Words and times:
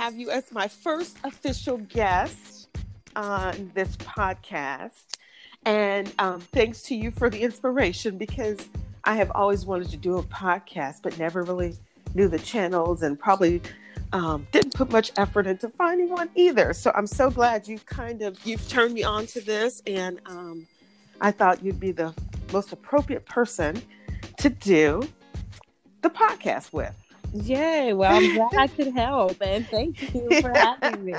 have 0.00 0.16
you 0.16 0.30
as 0.30 0.50
my 0.50 0.66
first 0.66 1.18
official 1.24 1.76
guest 1.76 2.68
on 3.16 3.70
this 3.74 3.98
podcast. 3.98 5.18
And 5.66 6.10
um, 6.18 6.40
thanks 6.40 6.80
to 6.84 6.94
you 6.94 7.10
for 7.10 7.28
the 7.28 7.42
inspiration 7.42 8.16
because 8.16 8.66
I 9.04 9.16
have 9.16 9.30
always 9.34 9.66
wanted 9.66 9.90
to 9.90 9.98
do 9.98 10.16
a 10.16 10.22
podcast, 10.22 11.02
but 11.02 11.18
never 11.18 11.42
really 11.42 11.76
knew 12.14 12.28
the 12.28 12.38
channels 12.38 13.02
and 13.02 13.20
probably 13.20 13.60
um, 14.14 14.46
didn't 14.52 14.72
put 14.72 14.90
much 14.90 15.12
effort 15.18 15.46
into 15.46 15.68
finding 15.68 16.08
one 16.08 16.30
either. 16.34 16.72
So 16.72 16.92
I'm 16.94 17.06
so 17.06 17.30
glad 17.30 17.68
you 17.68 17.78
kind 17.80 18.22
of 18.22 18.38
you've 18.46 18.66
turned 18.70 18.94
me 18.94 19.02
on 19.02 19.26
to 19.26 19.42
this, 19.42 19.82
and 19.86 20.18
um, 20.24 20.66
I 21.20 21.30
thought 21.30 21.62
you'd 21.62 21.78
be 21.78 21.92
the 21.92 22.14
most 22.54 22.72
appropriate 22.72 23.26
person 23.26 23.82
to 24.38 24.48
do 24.48 25.06
the 26.00 26.08
podcast 26.08 26.72
with. 26.72 26.94
Yay! 27.32 27.92
Well, 27.92 28.16
I'm 28.16 28.34
glad 28.34 28.54
I 28.56 28.66
could 28.66 28.92
help, 28.92 29.36
and 29.40 29.66
thank 29.68 30.14
you 30.14 30.40
for 30.40 30.50
having 30.50 31.04
me. 31.04 31.14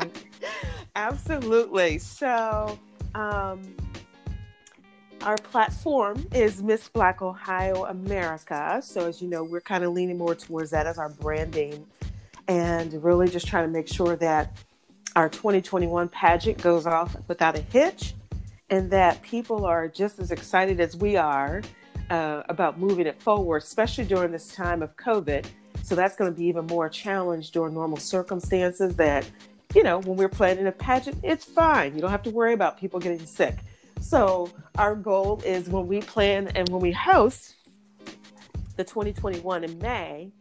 Absolutely. 0.96 2.00
So, 2.00 2.78
um, 3.16 3.62
our 5.22 5.38
platform 5.38 6.28
is 6.34 6.62
Miss 6.62 6.90
Black 6.90 7.22
Ohio 7.22 7.86
America. 7.86 8.82
So, 8.84 9.08
as 9.08 9.22
you 9.22 9.30
know, 9.30 9.44
we're 9.44 9.62
kind 9.62 9.84
of 9.84 9.94
leaning 9.94 10.18
more 10.18 10.36
towards 10.36 10.72
that 10.72 10.88
as 10.88 10.98
our 10.98 11.10
branding 11.10 11.86
and 12.48 13.02
really 13.04 13.30
just 13.30 13.48
trying 13.48 13.66
to 13.66 13.72
make 13.72 13.88
sure 13.88 14.16
that 14.18 14.58
our 15.16 15.30
2021 15.30 16.10
pageant 16.10 16.62
goes 16.62 16.86
off 16.86 17.16
without 17.28 17.58
a 17.58 17.62
hitch 17.62 18.14
and 18.70 18.90
that 18.92 19.22
people 19.22 19.66
are 19.66 19.88
just 19.88 20.20
as 20.20 20.32
excited 20.32 20.80
as 20.80 20.96
we 20.98 21.16
are 21.16 21.62
uh, 22.10 22.44
about 22.50 22.80
moving 22.80 23.06
it 23.06 23.22
forward, 23.22 23.64
especially 23.64 24.06
during 24.06 24.32
this 24.32 24.54
time 24.54 24.82
of 24.82 24.96
COVID. 24.98 25.46
So, 25.84 25.96
that's 25.96 26.16
going 26.16 26.32
to 26.32 26.38
be 26.38 26.46
even 26.46 26.68
more 26.68 26.88
a 26.88 26.90
challenge 26.90 27.52
during 27.52 27.74
normal 27.74 27.98
circumstances 27.98 28.96
that 28.96 29.30
you 29.76 29.84
know, 29.84 30.00
when 30.00 30.18
we're 30.18 30.30
planning 30.30 30.68
a 30.68 30.72
pageant, 30.72 31.18
it's 31.24 31.46
fine. 31.46 31.96
You 31.96 32.02
don't 32.02 32.12
have 32.12 32.24
to 32.24 32.30
worry 32.30 32.54
about 32.54 32.78
people 32.78 33.00
getting 33.00 33.26
sick. 33.26 33.60
So, 34.02 34.50
our 34.78 34.96
goal 34.96 35.42
is 35.46 35.70
when 35.70 35.88
we 35.88 36.02
plan 36.02 36.50
and 36.56 36.68
when 36.70 36.82
we 36.82 36.92
host 36.92 37.56
the 38.76 38.84
2021 38.84 39.64
in 39.64 39.78
May, 39.80 40.32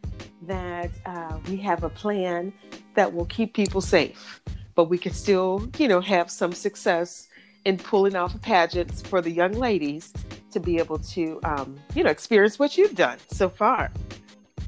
that 0.43 0.89
uh, 1.05 1.37
we 1.47 1.57
have 1.57 1.83
a 1.83 1.89
plan 1.89 2.51
that 2.95 3.13
will 3.13 3.25
keep 3.25 3.53
people 3.53 3.79
safe, 3.79 4.41
but 4.75 4.85
we 4.85 4.97
can 4.97 5.13
still, 5.13 5.69
you 5.77 5.87
know, 5.87 6.01
have 6.01 6.31
some 6.31 6.51
success 6.51 7.27
in 7.65 7.77
pulling 7.77 8.15
off 8.15 8.39
pageants 8.41 9.01
for 9.01 9.21
the 9.21 9.29
young 9.29 9.51
ladies 9.53 10.11
to 10.51 10.59
be 10.59 10.79
able 10.79 10.97
to, 10.97 11.39
um, 11.43 11.79
you 11.93 12.03
know, 12.03 12.09
experience 12.09 12.57
what 12.57 12.77
you've 12.77 12.95
done 12.95 13.19
so 13.31 13.47
far. 13.47 13.91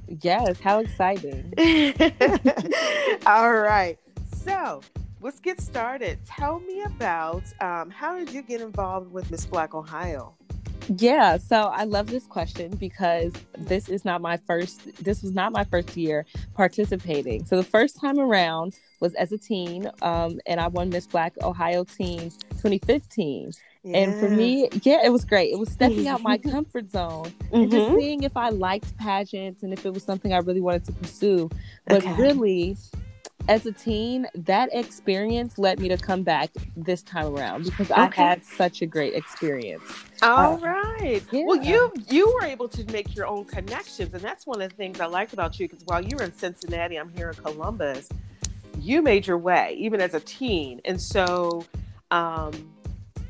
Yes, 0.07 0.59
how 0.59 0.79
exciting! 0.79 1.53
All 3.25 3.53
right. 3.53 3.97
So 4.43 4.81
let's 5.21 5.39
get 5.39 5.61
started. 5.61 6.19
Tell 6.25 6.59
me 6.59 6.83
about 6.83 7.43
um, 7.61 7.89
how 7.89 8.17
did 8.17 8.31
you 8.31 8.41
get 8.41 8.61
involved 8.61 9.11
with 9.11 9.29
Miss 9.31 9.45
Black 9.45 9.73
Ohio? 9.73 10.35
Yeah, 10.97 11.37
so 11.37 11.55
I 11.55 11.85
love 11.85 12.07
this 12.07 12.25
question 12.27 12.75
because 12.75 13.31
this 13.57 13.87
is 13.87 14.03
not 14.03 14.21
my 14.21 14.35
first 14.35 14.81
this 15.01 15.21
was 15.21 15.31
not 15.31 15.53
my 15.53 15.63
first 15.63 15.95
year 15.95 16.25
participating. 16.55 17.45
So 17.45 17.55
the 17.55 17.63
first 17.63 17.99
time 17.99 18.19
around 18.19 18.77
was 18.99 19.13
as 19.13 19.31
a 19.31 19.37
teen, 19.37 19.89
um, 20.01 20.39
and 20.45 20.59
I 20.59 20.67
won 20.67 20.89
Miss 20.89 21.07
Black 21.07 21.33
Ohio 21.41 21.85
Teen 21.85 22.31
2015. 22.51 23.53
Yeah. 23.83 23.97
And 23.97 24.19
for 24.19 24.29
me, 24.29 24.69
yeah, 24.83 25.01
it 25.03 25.11
was 25.11 25.25
great. 25.25 25.51
It 25.51 25.59
was 25.59 25.69
stepping 25.69 26.07
out 26.07 26.21
my 26.21 26.37
comfort 26.51 26.89
zone 26.89 27.25
mm-hmm. 27.25 27.55
and 27.55 27.71
just 27.71 27.87
mm-hmm. 27.87 27.99
seeing 27.99 28.23
if 28.23 28.37
I 28.37 28.49
liked 28.49 28.97
pageants 28.97 29.63
and 29.63 29.73
if 29.73 29.85
it 29.85 29.93
was 29.93 30.03
something 30.03 30.33
I 30.33 30.37
really 30.37 30.61
wanted 30.61 30.85
to 30.85 30.93
pursue. 30.93 31.49
But 31.85 31.97
okay. 31.97 32.13
really, 32.13 32.77
as 33.49 33.65
a 33.65 33.73
teen, 33.73 34.25
that 34.35 34.69
experience 34.71 35.57
led 35.57 35.81
me 35.81 35.89
to 35.89 35.97
come 35.97 36.23
back 36.23 36.49
this 36.77 37.03
time 37.03 37.35
around 37.35 37.65
because 37.65 37.91
okay. 37.91 38.01
I 38.01 38.09
had 38.15 38.45
such 38.45 38.81
a 38.81 38.85
great 38.85 39.15
experience. 39.15 39.83
All 40.21 40.53
uh, 40.53 40.59
right. 40.59 41.21
Yeah. 41.31 41.43
Well, 41.45 41.61
you 41.61 41.91
you 42.09 42.33
were 42.33 42.45
able 42.45 42.69
to 42.69 42.85
make 42.85 43.13
your 43.17 43.27
own 43.27 43.43
connections, 43.43 44.13
and 44.13 44.23
that's 44.23 44.47
one 44.47 44.61
of 44.61 44.69
the 44.69 44.75
things 44.77 45.01
I 45.01 45.07
liked 45.07 45.33
about 45.33 45.59
you. 45.59 45.67
Because 45.67 45.83
while 45.85 46.01
you 46.01 46.15
were 46.15 46.23
in 46.23 46.33
Cincinnati, 46.33 46.95
I'm 46.95 47.09
here 47.09 47.29
in 47.29 47.35
Columbus. 47.35 48.07
You 48.79 49.01
made 49.01 49.27
your 49.27 49.37
way 49.37 49.75
even 49.77 49.99
as 49.99 50.13
a 50.13 50.21
teen, 50.21 50.79
and 50.85 51.01
so. 51.01 51.65
Um, 52.11 52.72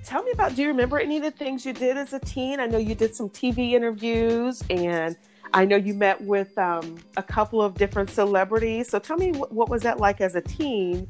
tell 0.03 0.23
me 0.23 0.31
about. 0.31 0.55
Do 0.55 0.61
you 0.61 0.67
remember 0.67 0.99
any 0.99 1.17
of 1.17 1.23
the 1.23 1.31
things 1.31 1.65
you 1.65 1.73
did 1.73 1.97
as 1.97 2.13
a 2.13 2.19
teen? 2.19 2.59
I 2.59 2.67
know 2.67 2.77
you 2.77 2.95
did 2.95 3.15
some 3.15 3.29
TV 3.29 3.71
interviews 3.71 4.63
and 4.69 5.15
I 5.53 5.65
know 5.65 5.75
you 5.75 5.93
met 5.93 6.19
with 6.21 6.57
um, 6.57 6.97
a 7.15 7.23
couple 7.23 7.61
of 7.61 7.75
different 7.75 8.09
celebrities. 8.09 8.89
So 8.89 8.99
tell 8.99 9.17
me, 9.17 9.31
what, 9.31 9.51
what 9.51 9.69
was 9.69 9.83
that 9.83 9.99
like 9.99 10.19
as 10.19 10.35
a 10.35 10.41
teen? 10.41 11.07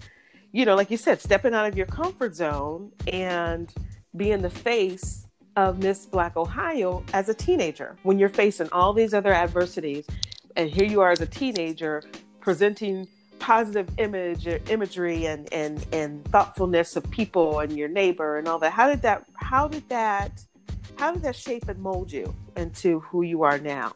You 0.51 0.65
know, 0.65 0.75
like 0.75 0.91
you 0.91 0.97
said, 0.97 1.21
stepping 1.21 1.53
out 1.53 1.65
of 1.65 1.77
your 1.77 1.85
comfort 1.85 2.35
zone 2.35 2.91
and 3.07 3.73
being 4.15 4.41
the 4.41 4.49
face 4.49 5.27
of 5.55 5.81
Miss 5.81 6.05
Black 6.05 6.35
Ohio 6.35 7.03
as 7.13 7.29
a 7.29 7.33
teenager 7.33 7.95
when 8.03 8.19
you're 8.19 8.29
facing 8.29 8.69
all 8.71 8.93
these 8.93 9.13
other 9.13 9.33
adversities. 9.33 10.05
And 10.55 10.69
here 10.69 10.85
you 10.85 11.01
are 11.01 11.11
as 11.11 11.21
a 11.21 11.25
teenager 11.25 12.03
presenting 12.41 13.07
positive 13.43 13.89
image 13.97 14.47
imagery 14.69 15.25
and, 15.25 15.51
and, 15.53 15.85
and 15.91 16.23
thoughtfulness 16.31 16.95
of 16.95 17.03
people 17.11 17.59
and 17.59 17.77
your 17.77 17.89
neighbor 17.89 18.37
and 18.37 18.47
all 18.47 18.57
that. 18.57 18.71
How 18.71 18.87
did 18.87 19.01
that 19.01 19.25
how 19.35 19.67
did 19.67 19.87
that 19.89 20.31
how 20.97 21.11
did 21.11 21.23
that 21.23 21.35
shape 21.35 21.67
and 21.67 21.77
mold 21.77 22.09
you 22.09 22.33
into 22.55 23.01
who 23.01 23.23
you 23.23 23.43
are 23.43 23.59
now? 23.59 23.91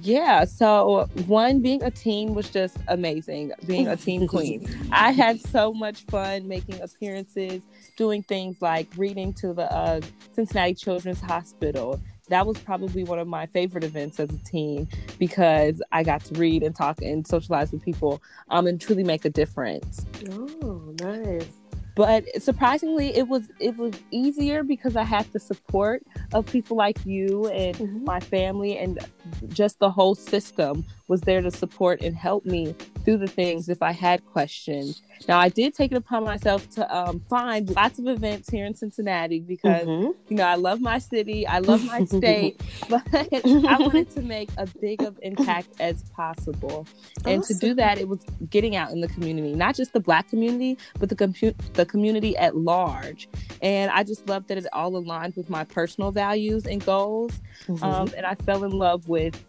Yeah, 0.00 0.44
so 0.44 1.06
one 1.26 1.60
being 1.60 1.82
a 1.82 1.90
teen 1.90 2.34
was 2.34 2.48
just 2.48 2.78
amazing. 2.88 3.52
Being 3.66 3.88
a 3.88 3.96
teen 3.96 4.26
queen, 4.34 4.66
I 4.90 5.10
had 5.10 5.38
so 5.40 5.74
much 5.74 6.04
fun 6.04 6.48
making 6.48 6.80
appearances, 6.80 7.62
doing 7.96 8.22
things 8.22 8.62
like 8.62 8.88
reading 8.96 9.34
to 9.34 9.52
the 9.52 9.70
uh, 9.70 10.00
Cincinnati 10.34 10.74
Children's 10.74 11.20
Hospital. 11.20 12.00
That 12.28 12.46
was 12.46 12.58
probably 12.58 13.04
one 13.04 13.18
of 13.18 13.28
my 13.28 13.46
favorite 13.46 13.84
events 13.84 14.18
as 14.20 14.30
a 14.30 14.38
teen 14.38 14.88
because 15.18 15.82
I 15.92 16.02
got 16.02 16.24
to 16.24 16.34
read 16.34 16.62
and 16.62 16.74
talk 16.74 17.00
and 17.02 17.26
socialize 17.26 17.72
with 17.72 17.84
people 17.84 18.22
um, 18.50 18.66
and 18.66 18.80
truly 18.80 19.04
make 19.04 19.24
a 19.24 19.30
difference. 19.30 20.04
Oh, 20.30 20.94
nice 21.00 21.46
but 21.96 22.24
surprisingly 22.40 23.16
it 23.16 23.26
was 23.26 23.48
it 23.58 23.76
was 23.76 23.94
easier 24.10 24.62
because 24.62 24.96
i 24.96 25.02
had 25.02 25.24
the 25.32 25.40
support 25.40 26.02
of 26.34 26.44
people 26.46 26.76
like 26.76 26.98
you 27.06 27.46
and 27.48 27.74
mm-hmm. 27.76 28.04
my 28.04 28.20
family 28.20 28.76
and 28.76 28.98
just 29.48 29.78
the 29.78 29.90
whole 29.90 30.14
system 30.14 30.84
was 31.08 31.20
there 31.22 31.40
to 31.40 31.50
support 31.50 32.00
and 32.02 32.14
help 32.14 32.44
me 32.44 32.74
through 33.04 33.18
the 33.18 33.26
things 33.26 33.68
if 33.68 33.82
I 33.82 33.92
had 33.92 34.24
questions. 34.26 35.02
Now, 35.28 35.38
I 35.38 35.48
did 35.48 35.74
take 35.74 35.92
it 35.92 35.96
upon 35.96 36.24
myself 36.24 36.68
to 36.70 36.96
um, 36.96 37.20
find 37.28 37.68
lots 37.74 37.98
of 37.98 38.06
events 38.06 38.48
here 38.50 38.66
in 38.66 38.74
Cincinnati 38.74 39.40
because, 39.40 39.86
mm-hmm. 39.86 40.10
you 40.28 40.36
know, 40.36 40.44
I 40.44 40.54
love 40.54 40.80
my 40.80 40.98
city, 40.98 41.46
I 41.46 41.58
love 41.58 41.84
my 41.84 42.04
state, 42.04 42.60
but 42.88 43.02
I 43.12 43.78
wanted 43.78 44.10
to 44.10 44.22
make 44.22 44.50
a 44.56 44.66
big 44.80 45.02
of 45.02 45.18
impact 45.22 45.68
as 45.80 46.02
possible. 46.14 46.86
And 47.24 47.40
awesome. 47.40 47.58
to 47.58 47.66
do 47.66 47.74
that, 47.74 47.98
it 47.98 48.08
was 48.08 48.20
getting 48.50 48.76
out 48.76 48.90
in 48.90 49.00
the 49.00 49.08
community, 49.08 49.54
not 49.54 49.74
just 49.74 49.92
the 49.92 50.00
Black 50.00 50.28
community, 50.28 50.78
but 50.98 51.08
the, 51.08 51.16
compu- 51.16 51.56
the 51.74 51.86
community 51.86 52.36
at 52.36 52.56
large. 52.56 53.28
And 53.62 53.90
I 53.90 54.02
just 54.02 54.28
loved 54.28 54.48
that 54.48 54.58
it 54.58 54.66
all 54.72 54.96
aligned 54.96 55.34
with 55.36 55.50
my 55.50 55.64
personal 55.64 56.10
values 56.10 56.66
and 56.66 56.84
goals. 56.84 57.32
Mm-hmm. 57.66 57.84
Um, 57.84 58.10
and 58.16 58.26
I 58.26 58.34
fell 58.34 58.64
in 58.64 58.72
love 58.72 59.08
with 59.08 59.42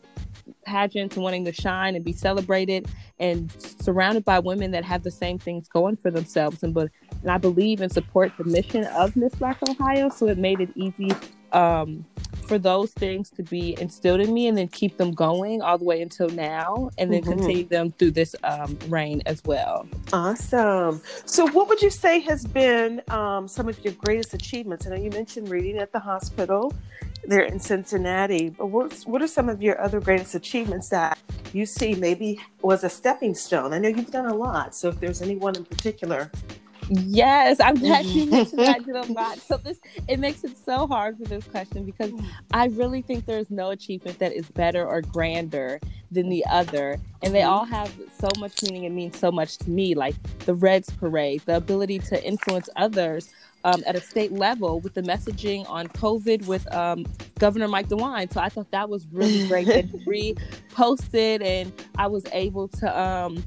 pageants 0.67 1.15
and 1.15 1.23
wanting 1.23 1.45
to 1.45 1.53
shine 1.53 1.95
and 1.95 2.03
be 2.03 2.13
celebrated 2.13 2.87
and 3.19 3.51
surrounded 3.79 4.23
by 4.25 4.37
women 4.37 4.71
that 4.71 4.83
have 4.83 5.01
the 5.01 5.11
same 5.11 5.39
things 5.39 5.67
going 5.69 5.95
for 5.95 6.11
themselves 6.11 6.61
and 6.61 6.73
but 6.73 6.89
and 7.21 7.31
I 7.31 7.37
believe 7.37 7.81
and 7.81 7.91
support 7.91 8.31
the 8.37 8.43
mission 8.43 8.83
of 8.83 9.15
Miss 9.15 9.33
Black 9.35 9.57
Ohio 9.67 10.09
so 10.09 10.27
it 10.27 10.37
made 10.37 10.59
it 10.59 10.69
easy 10.75 11.11
um, 11.53 12.05
for 12.47 12.57
those 12.57 12.91
things 12.91 13.29
to 13.31 13.43
be 13.43 13.79
instilled 13.79 14.21
in 14.21 14.33
me 14.33 14.47
and 14.47 14.57
then 14.57 14.67
keep 14.67 14.97
them 14.97 15.11
going 15.11 15.61
all 15.61 15.77
the 15.77 15.83
way 15.83 16.01
until 16.01 16.29
now 16.29 16.89
and 16.97 17.11
then 17.11 17.21
mm-hmm. 17.21 17.31
continue 17.31 17.65
them 17.65 17.91
through 17.93 18.11
this 18.11 18.35
um, 18.43 18.77
reign 18.87 19.21
as 19.25 19.43
well. 19.43 19.87
Awesome. 20.13 21.01
So, 21.25 21.47
what 21.47 21.67
would 21.67 21.81
you 21.81 21.89
say 21.89 22.19
has 22.19 22.45
been 22.45 23.01
um, 23.09 23.47
some 23.47 23.67
of 23.67 23.83
your 23.83 23.93
greatest 23.93 24.33
achievements? 24.33 24.87
I 24.87 24.91
know 24.91 24.95
you 24.95 25.09
mentioned 25.09 25.49
reading 25.49 25.77
at 25.77 25.91
the 25.91 25.99
hospital 25.99 26.73
there 27.27 27.43
in 27.43 27.59
Cincinnati, 27.59 28.49
but 28.49 28.67
what's, 28.67 29.05
what 29.05 29.21
are 29.21 29.27
some 29.27 29.49
of 29.49 29.61
your 29.61 29.79
other 29.81 29.99
greatest 29.99 30.35
achievements 30.35 30.89
that 30.89 31.17
you 31.53 31.65
see 31.65 31.95
maybe 31.95 32.39
was 32.61 32.83
a 32.83 32.89
stepping 32.89 33.35
stone? 33.35 33.73
I 33.73 33.79
know 33.79 33.89
you've 33.89 34.11
done 34.11 34.27
a 34.27 34.35
lot. 34.35 34.75
So, 34.75 34.89
if 34.89 34.99
there's 34.99 35.21
anyone 35.21 35.55
in 35.55 35.65
particular 35.65 36.31
Yes, 36.89 37.59
I'm 37.59 37.75
glad 37.75 38.05
you 38.05 38.25
mentioned 38.31 38.59
that 38.59 38.85
did 38.85 38.95
a 38.95 39.11
lot. 39.11 39.39
So 39.39 39.57
this 39.57 39.79
it 40.07 40.19
makes 40.19 40.43
it 40.43 40.57
so 40.57 40.87
hard 40.87 41.17
for 41.17 41.25
this 41.25 41.45
question 41.45 41.85
because 41.85 42.11
I 42.53 42.67
really 42.67 43.01
think 43.01 43.25
there's 43.25 43.49
no 43.49 43.71
achievement 43.71 44.19
that 44.19 44.33
is 44.33 44.45
better 44.49 44.85
or 44.87 45.01
grander 45.01 45.79
than 46.11 46.29
the 46.29 46.45
other. 46.49 46.99
And 47.21 47.33
they 47.35 47.43
all 47.43 47.65
have 47.65 47.93
so 48.19 48.29
much 48.39 48.63
meaning 48.63 48.85
and 48.85 48.95
mean 48.95 49.11
so 49.11 49.31
much 49.31 49.57
to 49.59 49.69
me, 49.69 49.95
like 49.95 50.15
the 50.45 50.55
Reds 50.55 50.89
Parade, 50.89 51.41
the 51.45 51.57
ability 51.57 51.99
to 51.99 52.23
influence 52.23 52.69
others 52.75 53.29
um, 53.63 53.83
at 53.85 53.95
a 53.95 54.01
state 54.01 54.31
level 54.31 54.79
with 54.79 54.93
the 54.93 55.01
messaging 55.01 55.69
on 55.69 55.87
COVID 55.87 56.47
with 56.47 56.71
um, 56.73 57.05
Governor 57.39 57.67
Mike 57.67 57.89
DeWine. 57.89 58.31
So 58.31 58.39
I 58.39 58.49
thought 58.49 58.71
that 58.71 58.89
was 58.89 59.07
really 59.11 59.47
great 59.47 59.67
that 59.67 59.85
he 59.85 60.35
reposted 60.71 61.43
and 61.43 61.71
I 61.97 62.07
was 62.07 62.23
able 62.31 62.67
to 62.69 62.99
um, 62.99 63.43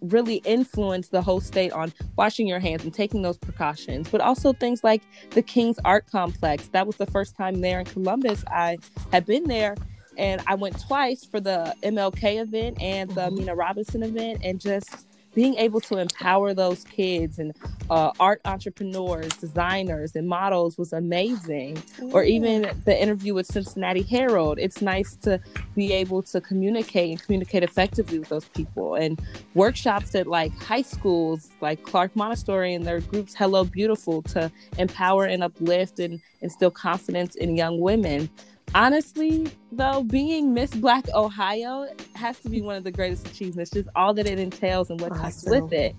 really 0.00 0.36
influence 0.44 1.08
the 1.08 1.22
whole 1.22 1.40
state 1.40 1.72
on 1.72 1.92
washing 2.16 2.46
your 2.46 2.58
hands 2.58 2.84
and 2.84 2.92
taking 2.92 3.22
those 3.22 3.38
precautions. 3.38 4.08
But 4.08 4.20
also 4.20 4.52
things 4.52 4.82
like 4.82 5.02
the 5.30 5.42
King's 5.42 5.78
Art 5.84 6.06
Complex. 6.10 6.68
That 6.68 6.86
was 6.86 6.96
the 6.96 7.06
first 7.06 7.36
time 7.36 7.60
there 7.60 7.78
in 7.78 7.86
Columbus. 7.86 8.44
I 8.48 8.78
had 9.12 9.26
been 9.26 9.44
there 9.44 9.76
and 10.18 10.42
I 10.46 10.54
went 10.54 10.80
twice 10.80 11.24
for 11.24 11.40
the 11.40 11.74
MLK 11.82 12.42
event 12.42 12.80
and 12.80 13.10
the 13.10 13.22
mm-hmm. 13.22 13.36
Mina 13.36 13.54
Robinson 13.54 14.02
event 14.02 14.40
and 14.42 14.60
just 14.60 15.06
being 15.34 15.54
able 15.56 15.80
to 15.80 15.98
empower 15.98 16.54
those 16.54 16.84
kids 16.84 17.38
and 17.38 17.54
uh, 17.90 18.12
art 18.20 18.40
entrepreneurs, 18.44 19.34
designers, 19.36 20.14
and 20.14 20.28
models 20.28 20.76
was 20.76 20.92
amazing. 20.92 21.82
Yeah. 21.98 22.10
Or 22.12 22.22
even 22.22 22.70
the 22.84 23.00
interview 23.00 23.34
with 23.34 23.46
Cincinnati 23.46 24.02
Herald, 24.02 24.58
it's 24.58 24.82
nice 24.82 25.16
to 25.16 25.40
be 25.74 25.92
able 25.92 26.22
to 26.24 26.40
communicate 26.40 27.10
and 27.10 27.22
communicate 27.22 27.62
effectively 27.62 28.18
with 28.18 28.28
those 28.28 28.44
people. 28.46 28.94
And 28.94 29.20
workshops 29.54 30.14
at 30.14 30.26
like 30.26 30.52
high 30.58 30.82
schools, 30.82 31.50
like 31.60 31.82
Clark 31.82 32.14
Montessori 32.14 32.74
and 32.74 32.86
their 32.86 33.00
groups 33.00 33.34
Hello 33.34 33.64
Beautiful, 33.64 34.22
to 34.22 34.50
empower 34.78 35.24
and 35.24 35.42
uplift 35.42 35.98
and 35.98 36.20
instill 36.40 36.70
confidence 36.70 37.36
in 37.36 37.56
young 37.56 37.80
women 37.80 38.28
honestly, 38.74 39.50
though, 39.70 40.02
being 40.02 40.54
Miss 40.54 40.72
Black 40.72 41.06
Ohio 41.14 41.86
has 42.14 42.38
to 42.40 42.48
be 42.48 42.60
one 42.60 42.76
of 42.76 42.84
the 42.84 42.90
greatest 42.90 43.28
achievements, 43.28 43.70
just 43.70 43.88
all 43.94 44.14
that 44.14 44.26
it 44.26 44.38
entails 44.38 44.90
and 44.90 45.00
what 45.00 45.14
comes 45.14 45.44
with 45.46 45.72
it. 45.72 45.94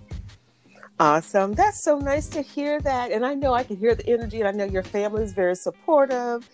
Awesome. 0.99 1.53
That's 1.53 1.83
so 1.83 1.97
nice 1.97 2.27
to 2.29 2.41
hear 2.41 2.79
that. 2.81 3.11
And 3.11 3.25
I 3.25 3.33
know 3.33 3.53
I 3.53 3.63
can 3.63 3.77
hear 3.77 3.95
the 3.95 4.07
energy, 4.07 4.41
and 4.41 4.47
I 4.47 4.51
know 4.51 4.65
your 4.65 4.83
family 4.83 5.23
is 5.23 5.33
very 5.33 5.55
supportive. 5.55 6.47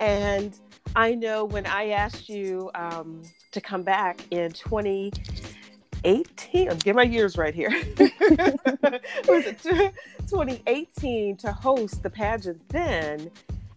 And 0.00 0.58
I 0.96 1.14
know 1.14 1.44
when 1.44 1.66
I 1.66 1.90
asked 1.90 2.28
you 2.28 2.70
um, 2.74 3.22
to 3.52 3.60
come 3.60 3.82
back 3.82 4.26
in 4.30 4.52
2018, 4.52 6.70
I'm 6.70 6.76
getting 6.78 6.96
my 6.96 7.04
years 7.04 7.38
right 7.38 7.54
here. 7.54 7.70
was 9.28 9.46
it 9.46 9.62
2018 9.62 11.36
to 11.38 11.52
host 11.52 12.02
the 12.02 12.10
pageant 12.10 12.68
then? 12.68 13.30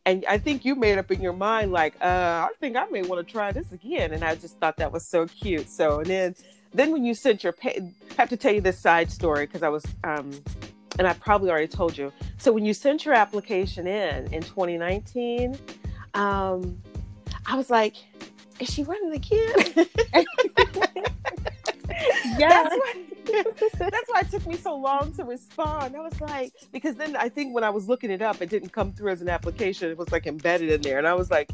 And 0.07 0.23
I 0.29 0.37
think 0.37 0.63
you 0.63 0.73
made 0.75 0.97
up 0.97 1.11
in 1.11 1.21
your 1.21 1.33
mind 1.33 1.73
like, 1.73 1.95
uh, 1.99 2.47
I 2.47 2.49
think 2.61 2.77
I 2.77 2.85
may 2.85 3.01
want 3.01 3.27
to 3.27 3.29
try 3.29 3.51
this 3.51 3.73
again. 3.73 4.13
And 4.13 4.23
I 4.23 4.35
just 4.35 4.57
thought 4.57 4.77
that 4.77 4.93
was 4.93 5.05
so 5.05 5.27
cute. 5.27 5.69
So 5.69 5.99
and 5.99 6.05
then 6.05 6.35
then 6.73 6.93
when 6.93 7.03
you 7.03 7.13
sent 7.13 7.43
your 7.43 7.51
pay, 7.51 7.93
I 8.11 8.13
have 8.17 8.29
to 8.29 8.37
tell 8.37 8.53
you 8.53 8.61
this 8.61 8.79
side 8.79 9.11
story 9.11 9.45
because 9.45 9.63
I 9.63 9.69
was 9.69 9.85
um, 10.05 10.31
and 10.97 11.07
I 11.07 11.13
probably 11.13 11.49
already 11.49 11.67
told 11.67 11.97
you. 11.97 12.13
So 12.37 12.53
when 12.53 12.63
you 12.63 12.73
sent 12.73 13.03
your 13.03 13.15
application 13.15 13.85
in 13.85 14.33
in 14.33 14.41
2019, 14.41 15.57
um, 16.13 16.81
I 17.45 17.57
was 17.57 17.69
like, 17.69 17.95
is 18.61 18.69
she 18.69 18.83
running 18.83 19.11
again? 19.11 19.55
yeah. 22.37 22.47
That's 22.47 22.75
why, 22.75 23.06
that's 23.43 24.09
why 24.09 24.21
it 24.21 24.31
took 24.31 24.45
me 24.47 24.55
so 24.55 24.75
long 24.75 25.13
to 25.13 25.23
respond. 25.23 25.95
I 25.95 25.99
was 25.99 26.19
like, 26.21 26.53
because 26.71 26.95
then 26.95 27.15
I 27.15 27.29
think 27.29 27.53
when 27.53 27.63
I 27.63 27.69
was 27.69 27.87
looking 27.87 28.11
it 28.11 28.21
up, 28.21 28.41
it 28.41 28.49
didn't 28.49 28.69
come 28.69 28.93
through 28.93 29.11
as 29.11 29.21
an 29.21 29.29
application. 29.29 29.89
It 29.89 29.97
was 29.97 30.11
like 30.11 30.27
embedded 30.27 30.71
in 30.71 30.81
there. 30.81 30.97
And 30.97 31.07
I 31.07 31.13
was 31.13 31.31
like, 31.31 31.49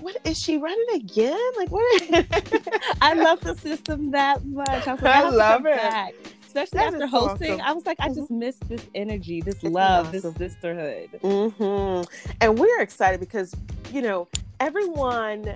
what 0.00 0.16
is 0.24 0.38
she 0.38 0.58
running 0.58 0.86
again? 0.94 1.50
Like 1.56 1.70
what? 1.70 2.02
I 3.02 3.14
love 3.14 3.40
the 3.40 3.56
system 3.56 4.10
that 4.12 4.44
much. 4.44 4.68
I, 4.68 4.92
like, 4.92 5.02
I 5.04 5.28
love 5.30 5.66
it. 5.66 5.76
Back. 5.76 6.14
Especially 6.46 6.78
that 6.78 6.94
after 6.94 7.06
hosting, 7.06 7.52
awesome. 7.52 7.66
I 7.66 7.72
was 7.72 7.84
like, 7.84 7.98
I 8.00 8.08
just 8.08 8.22
mm-hmm. 8.22 8.38
missed 8.38 8.68
this 8.68 8.86
energy, 8.94 9.42
this 9.42 9.62
love, 9.62 10.08
awesome. 10.14 10.32
this 10.32 10.52
sisterhood. 10.52 11.10
Mm-hmm. 11.22 12.34
And 12.40 12.58
we're 12.58 12.80
excited 12.80 13.20
because, 13.20 13.54
you 13.92 14.00
know, 14.00 14.28
everyone 14.58 15.54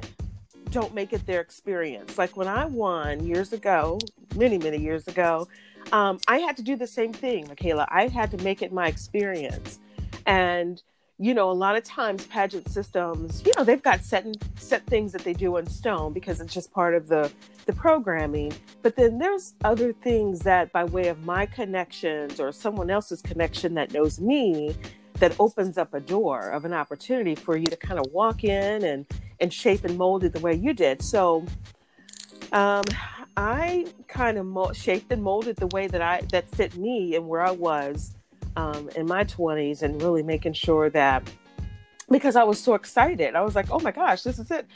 don't 0.72 0.94
make 0.94 1.12
it 1.12 1.24
their 1.26 1.40
experience. 1.40 2.18
Like 2.18 2.36
when 2.36 2.48
I 2.48 2.64
won 2.64 3.24
years 3.24 3.52
ago, 3.52 3.98
many, 4.34 4.58
many 4.58 4.78
years 4.78 5.06
ago, 5.06 5.46
um, 5.92 6.18
I 6.26 6.38
had 6.38 6.56
to 6.56 6.62
do 6.62 6.76
the 6.76 6.86
same 6.86 7.12
thing, 7.12 7.46
Mikayla. 7.46 7.86
I 7.88 8.08
had 8.08 8.30
to 8.32 8.38
make 8.38 8.62
it 8.62 8.72
my 8.72 8.88
experience. 8.88 9.78
And, 10.26 10.82
you 11.18 11.34
know, 11.34 11.50
a 11.50 11.52
lot 11.52 11.76
of 11.76 11.84
times 11.84 12.26
pageant 12.26 12.70
systems, 12.70 13.42
you 13.44 13.52
know, 13.56 13.64
they've 13.64 13.82
got 13.82 14.00
set, 14.02 14.26
set 14.56 14.86
things 14.86 15.12
that 15.12 15.22
they 15.22 15.34
do 15.34 15.56
in 15.58 15.66
stone 15.66 16.12
because 16.12 16.40
it's 16.40 16.54
just 16.54 16.72
part 16.72 16.94
of 16.94 17.06
the, 17.08 17.30
the 17.66 17.72
programming. 17.74 18.52
But 18.80 18.96
then 18.96 19.18
there's 19.18 19.54
other 19.64 19.92
things 19.92 20.40
that, 20.40 20.72
by 20.72 20.84
way 20.84 21.08
of 21.08 21.24
my 21.24 21.44
connections 21.46 22.40
or 22.40 22.50
someone 22.50 22.88
else's 22.88 23.20
connection 23.20 23.74
that 23.74 23.92
knows 23.92 24.20
me, 24.20 24.74
that 25.14 25.36
opens 25.38 25.76
up 25.78 25.92
a 25.94 26.00
door 26.00 26.48
of 26.48 26.64
an 26.64 26.72
opportunity 26.72 27.34
for 27.34 27.56
you 27.56 27.66
to 27.66 27.76
kind 27.76 28.00
of 28.00 28.06
walk 28.10 28.42
in 28.42 28.82
and 28.82 29.06
and 29.40 29.52
shape 29.52 29.84
and 29.84 29.96
mold 29.98 30.24
it 30.24 30.32
the 30.32 30.40
way 30.40 30.54
you 30.54 30.72
did. 30.72 31.02
So 31.02 31.44
um, 32.52 32.84
I 33.36 33.86
kind 34.08 34.38
of 34.38 34.46
mo- 34.46 34.72
shaped 34.72 35.10
and 35.12 35.22
molded 35.22 35.56
the 35.56 35.68
way 35.68 35.86
that 35.86 36.02
I 36.02 36.20
that 36.32 36.48
fit 36.54 36.76
me 36.76 37.16
and 37.16 37.28
where 37.28 37.40
I 37.40 37.50
was 37.50 38.12
um, 38.56 38.90
in 38.96 39.06
my 39.06 39.24
20s, 39.24 39.82
and 39.82 40.00
really 40.02 40.22
making 40.22 40.52
sure 40.52 40.90
that 40.90 41.22
because 42.10 42.36
I 42.36 42.44
was 42.44 42.60
so 42.60 42.74
excited, 42.74 43.34
I 43.34 43.40
was 43.40 43.54
like, 43.54 43.70
"Oh 43.70 43.80
my 43.80 43.90
gosh, 43.90 44.22
this 44.22 44.38
is 44.38 44.50
it!" 44.50 44.66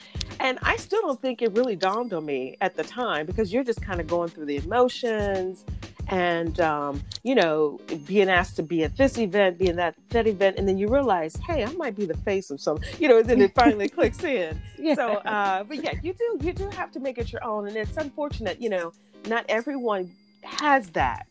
And 0.40 0.58
I 0.62 0.76
still 0.76 1.02
don't 1.02 1.20
think 1.20 1.42
it 1.42 1.52
really 1.52 1.76
dawned 1.76 2.14
on 2.14 2.24
me 2.24 2.56
at 2.62 2.74
the 2.76 2.84
time 2.84 3.26
because 3.26 3.52
you're 3.52 3.64
just 3.64 3.82
kind 3.82 4.00
of 4.00 4.06
going 4.06 4.30
through 4.30 4.46
the 4.46 4.56
emotions 4.56 5.64
and 6.08 6.60
um, 6.60 7.02
you 7.22 7.34
know 7.34 7.80
being 8.06 8.28
asked 8.28 8.56
to 8.56 8.62
be 8.62 8.84
at 8.84 8.96
this 8.96 9.18
event 9.18 9.58
being 9.58 9.76
that 9.76 9.94
that 10.10 10.26
event 10.26 10.56
and 10.58 10.68
then 10.68 10.78
you 10.78 10.88
realize 10.88 11.36
hey 11.46 11.64
i 11.64 11.72
might 11.72 11.96
be 11.96 12.04
the 12.04 12.16
face 12.18 12.50
of 12.50 12.60
some 12.60 12.78
you 12.98 13.08
know 13.08 13.18
and 13.18 13.28
then 13.28 13.40
it 13.40 13.54
finally 13.54 13.88
clicks 13.96 14.22
in 14.22 14.60
yeah. 14.78 14.94
so 14.94 15.14
uh, 15.14 15.64
but 15.64 15.82
yeah 15.82 15.92
you 16.02 16.12
do 16.12 16.38
you 16.40 16.52
do 16.52 16.68
have 16.70 16.92
to 16.92 17.00
make 17.00 17.18
it 17.18 17.32
your 17.32 17.42
own 17.44 17.66
and 17.66 17.76
it's 17.76 17.96
unfortunate 17.96 18.60
you 18.60 18.68
know 18.68 18.92
not 19.26 19.44
everyone 19.48 20.10
has 20.42 20.88
that 20.90 21.26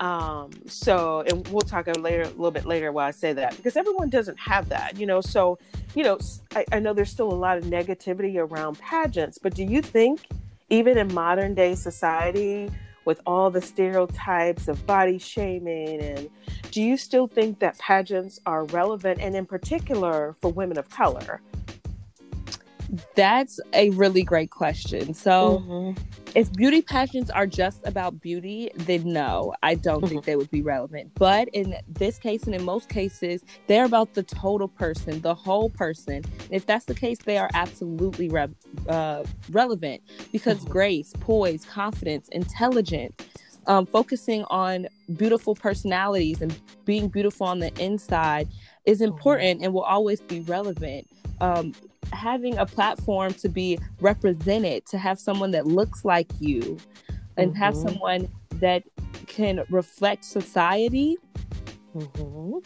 um, 0.00 0.50
so 0.66 1.22
and 1.28 1.46
we'll 1.48 1.60
talk 1.60 1.86
a 1.86 1.92
later 1.92 2.22
a 2.22 2.28
little 2.28 2.50
bit 2.50 2.64
later 2.64 2.90
why 2.90 3.06
i 3.06 3.10
say 3.10 3.34
that 3.34 3.54
because 3.56 3.76
everyone 3.76 4.08
doesn't 4.08 4.38
have 4.38 4.68
that 4.70 4.96
you 4.96 5.04
know 5.04 5.20
so 5.20 5.58
you 5.94 6.02
know 6.02 6.18
I, 6.54 6.64
I 6.72 6.78
know 6.78 6.94
there's 6.94 7.10
still 7.10 7.30
a 7.30 7.34
lot 7.34 7.58
of 7.58 7.64
negativity 7.64 8.38
around 8.38 8.78
pageants 8.78 9.36
but 9.36 9.54
do 9.54 9.62
you 9.62 9.82
think 9.82 10.26
even 10.70 10.96
in 10.96 11.12
modern 11.12 11.54
day 11.54 11.74
society 11.74 12.70
with 13.04 13.20
all 13.26 13.50
the 13.50 13.62
stereotypes 13.62 14.68
of 14.68 14.86
body 14.86 15.18
shaming 15.18 16.00
and 16.00 16.30
do 16.70 16.82
you 16.82 16.96
still 16.96 17.26
think 17.26 17.58
that 17.58 17.78
pageants 17.78 18.40
are 18.46 18.64
relevant 18.66 19.20
and 19.20 19.34
in 19.36 19.46
particular 19.46 20.36
for 20.40 20.52
women 20.52 20.78
of 20.78 20.88
color 20.90 21.40
that's 23.14 23.60
a 23.72 23.90
really 23.90 24.22
great 24.22 24.50
question. 24.50 25.14
So, 25.14 25.62
mm-hmm. 25.64 26.02
if 26.34 26.52
beauty 26.52 26.82
pageants 26.82 27.30
are 27.30 27.46
just 27.46 27.86
about 27.86 28.20
beauty, 28.20 28.70
then 28.74 29.12
no, 29.12 29.54
I 29.62 29.74
don't 29.74 30.00
think 30.00 30.22
mm-hmm. 30.22 30.26
they 30.26 30.36
would 30.36 30.50
be 30.50 30.62
relevant. 30.62 31.12
But 31.14 31.48
in 31.52 31.76
this 31.88 32.18
case, 32.18 32.44
and 32.44 32.54
in 32.54 32.64
most 32.64 32.88
cases, 32.88 33.44
they're 33.66 33.84
about 33.84 34.14
the 34.14 34.22
total 34.22 34.68
person, 34.68 35.20
the 35.20 35.34
whole 35.34 35.70
person. 35.70 36.22
If 36.50 36.66
that's 36.66 36.84
the 36.84 36.94
case, 36.94 37.18
they 37.18 37.38
are 37.38 37.50
absolutely 37.54 38.28
re- 38.28 38.48
uh, 38.88 39.24
relevant 39.50 40.02
because 40.32 40.58
mm-hmm. 40.58 40.72
grace, 40.72 41.12
poise, 41.20 41.64
confidence, 41.64 42.28
intelligence, 42.30 43.14
um, 43.66 43.86
focusing 43.86 44.44
on 44.50 44.88
beautiful 45.16 45.54
personalities 45.54 46.42
and 46.42 46.58
being 46.84 47.08
beautiful 47.08 47.46
on 47.46 47.60
the 47.60 47.72
inside 47.82 48.48
is 48.84 48.98
mm-hmm. 48.98 49.12
important 49.12 49.62
and 49.62 49.72
will 49.72 49.82
always 49.82 50.20
be 50.20 50.40
relevant. 50.40 51.06
Um, 51.40 51.74
having 52.12 52.58
a 52.58 52.66
platform 52.66 53.32
to 53.34 53.48
be 53.48 53.78
represented, 54.00 54.86
to 54.86 54.98
have 54.98 55.18
someone 55.18 55.52
that 55.52 55.66
looks 55.66 56.04
like 56.04 56.30
you, 56.40 56.78
and 57.36 57.50
mm-hmm. 57.50 57.58
have 57.58 57.76
someone 57.76 58.28
that 58.54 58.82
can 59.26 59.64
reflect 59.70 60.24
society 60.24 61.16
mm-hmm. 61.96 62.58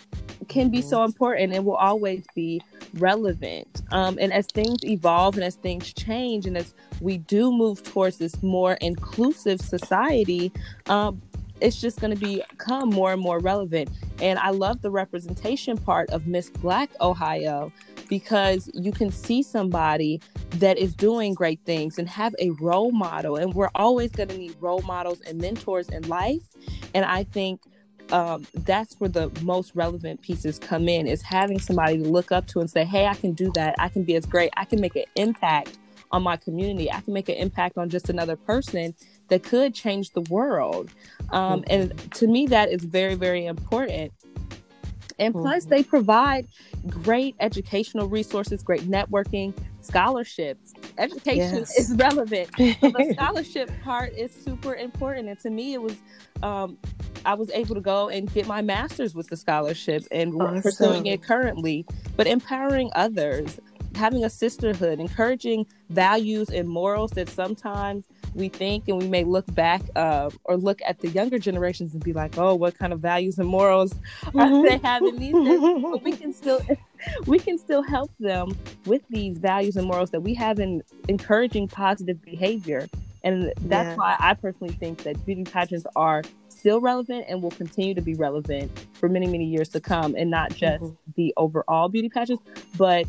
can 0.49 0.71
be 0.71 0.83
so 0.83 0.99
mm-hmm. 0.99 1.07
important 1.07 1.52
and 1.52 1.64
will 1.64 1.76
always 1.76 2.25
be 2.35 2.61
relevant. 2.95 3.83
Um, 3.93 4.19
and 4.21 4.33
as 4.33 4.47
things 4.47 4.85
evolve 4.85 5.35
and 5.35 5.45
as 5.45 5.57
things 5.57 5.93
change, 5.93 6.47
and 6.47 6.57
as 6.57 6.75
we 7.00 7.19
do 7.19 7.52
move 7.52 7.83
towards 7.83 8.19
this 8.19 8.43
more 8.43 8.75
inclusive 8.75 9.61
society, 9.61 10.52
um, 10.87 11.21
it's 11.61 11.81
just 11.81 12.00
going 12.00 12.16
to 12.16 12.21
become 12.21 12.90
more 12.90 13.12
and 13.12 13.23
more 13.23 13.38
relevant. 13.38 13.90
And 14.21 14.38
I 14.38 14.50
love 14.50 14.83
the 14.83 14.90
representation 14.90 15.78
part 15.78 16.11
of 16.11 16.26
Miss 16.26 16.50
Black 16.50 16.90
Ohio 17.00 17.73
because 18.08 18.70
you 18.75 18.92
can 18.92 19.11
see 19.11 19.42
somebody 19.42 20.20
that 20.50 20.78
is 20.78 20.94
doing 20.94 21.34
great 21.34 21.61
things 21.64 21.99
and 21.99 22.08
have 22.08 22.34
a 22.38 22.50
role 22.50 22.92
model. 22.92 23.37
And 23.37 23.54
we're 23.54 23.70
always 23.75 24.11
going 24.11 24.28
to 24.28 24.38
need 24.38 24.56
role 24.61 24.82
models 24.82 25.20
and 25.23 25.38
mentors 25.38 25.88
in 25.88 26.06
life. 26.08 26.42
And 26.94 27.04
I 27.04 27.25
think 27.25 27.61
um, 28.12 28.46
that's 28.54 28.94
where 29.00 29.11
the 29.11 29.30
most 29.42 29.73
relevant 29.75 30.20
pieces 30.23 30.58
come 30.58 30.88
in 30.88 31.06
is 31.06 31.23
having 31.23 31.58
somebody 31.58 31.99
to 31.99 32.04
look 32.04 32.32
up 32.32 32.46
to 32.49 32.61
and 32.61 32.70
say, 32.70 32.84
hey, 32.84 33.06
I 33.06 33.14
can 33.14 33.32
do 33.32 33.50
that. 33.54 33.75
I 33.78 33.88
can 33.88 34.04
be 34.04 34.14
as 34.14 34.26
great. 34.26 34.50
I 34.56 34.64
can 34.64 34.80
make 34.80 34.96
an 34.96 35.04
impact 35.16 35.78
on 36.12 36.23
my 36.23 36.37
community. 36.37 36.92
I 36.92 37.00
can 37.00 37.12
make 37.12 37.28
an 37.28 37.37
impact 37.37 37.78
on 37.78 37.88
just 37.88 38.08
another 38.08 38.37
person 38.37 38.94
that 39.28 39.42
could 39.42 39.75
change 39.75 40.11
the 40.11 40.20
world. 40.23 40.90
Um, 41.30 41.62
mm-hmm. 41.62 41.70
And 41.70 42.12
to 42.14 42.26
me, 42.26 42.46
that 42.49 42.70
is 42.70 42.84
very, 42.84 43.14
very 43.14 43.46
important. 43.46 44.12
And 45.18 45.35
plus, 45.35 45.64
mm-hmm. 45.64 45.71
they 45.71 45.83
provide 45.83 46.49
great 46.88 47.37
educational 47.40 48.09
resources, 48.09 48.62
great 48.62 48.83
networking, 48.83 49.54
scholarships. 49.80 50.73
education 50.99 51.59
yes. 51.59 51.78
is 51.78 51.94
relevant. 51.97 52.50
The 52.59 53.12
scholarship 53.14 53.71
part 53.83 54.12
is 54.14 54.33
super 54.33 54.75
important. 54.75 55.28
And 55.28 55.38
to 55.40 55.50
me, 55.50 55.75
it 55.75 55.83
was, 55.83 55.97
um, 56.42 56.78
I 57.25 57.35
was 57.35 57.50
able 57.50 57.75
to 57.75 57.80
go 57.80 58.09
and 58.09 58.33
get 58.33 58.47
my 58.47 58.62
master's 58.62 59.14
with 59.14 59.28
the 59.28 59.37
scholarship 59.37 60.04
and 60.11 60.40
awesome. 60.40 60.62
pursuing 60.62 61.06
it 61.06 61.23
currently, 61.23 61.87
but 62.16 62.26
empowering 62.26 62.90
others, 62.94 63.61
having 63.94 64.25
a 64.25 64.30
sisterhood, 64.30 65.00
encouraging 65.00 65.66
values 65.90 66.50
and 66.50 66.68
morals 66.68 67.12
that 67.12 67.28
sometimes 67.28 68.04
we 68.35 68.49
think 68.49 68.88
and 68.88 68.99
we 68.99 69.09
may 69.09 69.25
look 69.25 69.53
back 69.55 69.83
uh, 69.97 70.31
or 70.45 70.57
look 70.57 70.81
at 70.87 71.00
the 71.00 71.09
younger 71.09 71.38
generations 71.38 71.95
and 71.95 72.03
be 72.03 72.12
like, 72.12 72.37
oh, 72.38 72.55
what 72.55 72.79
kind 72.79 72.93
of 72.93 73.00
values 73.00 73.38
and 73.38 73.49
morals 73.49 73.95
mm-hmm. 74.23 74.38
are 74.38 74.62
they 74.69 74.79
having 74.79 75.19
these 75.19 75.33
days? 75.33 75.83
but 75.83 76.03
we 76.03 76.12
can 76.12 76.33
still 76.33 76.61
we 77.26 77.38
can 77.38 77.59
still 77.59 77.83
help 77.83 78.11
them 78.19 78.57
with 78.87 79.03
these 79.09 79.38
values 79.38 79.76
and 79.76 79.87
morals 79.87 80.11
that 80.11 80.21
we 80.21 80.35
have 80.35 80.59
in 80.59 80.83
encouraging 81.09 81.69
positive 81.69 82.21
behavior. 82.23 82.88
And 83.23 83.53
that's 83.62 83.88
yeah. 83.88 83.97
why 83.97 84.17
I 84.19 84.35
personally 84.35 84.75
think 84.75 85.03
that 85.05 85.25
beauty 85.25 85.45
pageants 85.45 85.87
are 85.97 86.23
still 86.49 86.81
relevant 86.81 87.25
and 87.29 87.43
will 87.43 87.50
continue 87.50 87.95
to 87.95 88.03
be 88.03 88.14
relevant 88.14 88.71
for 88.93 89.09
many, 89.09 89.26
many 89.26 89.45
years 89.45 89.69
to 89.71 89.81
come, 89.81 90.14
and 90.14 90.31
not 90.31 90.50
just 90.50 90.85
mm-hmm. 90.85 90.95
the 91.17 91.33
overall 91.37 91.88
beauty 91.88 92.11
pageants, 92.11 92.43
but 92.76 93.07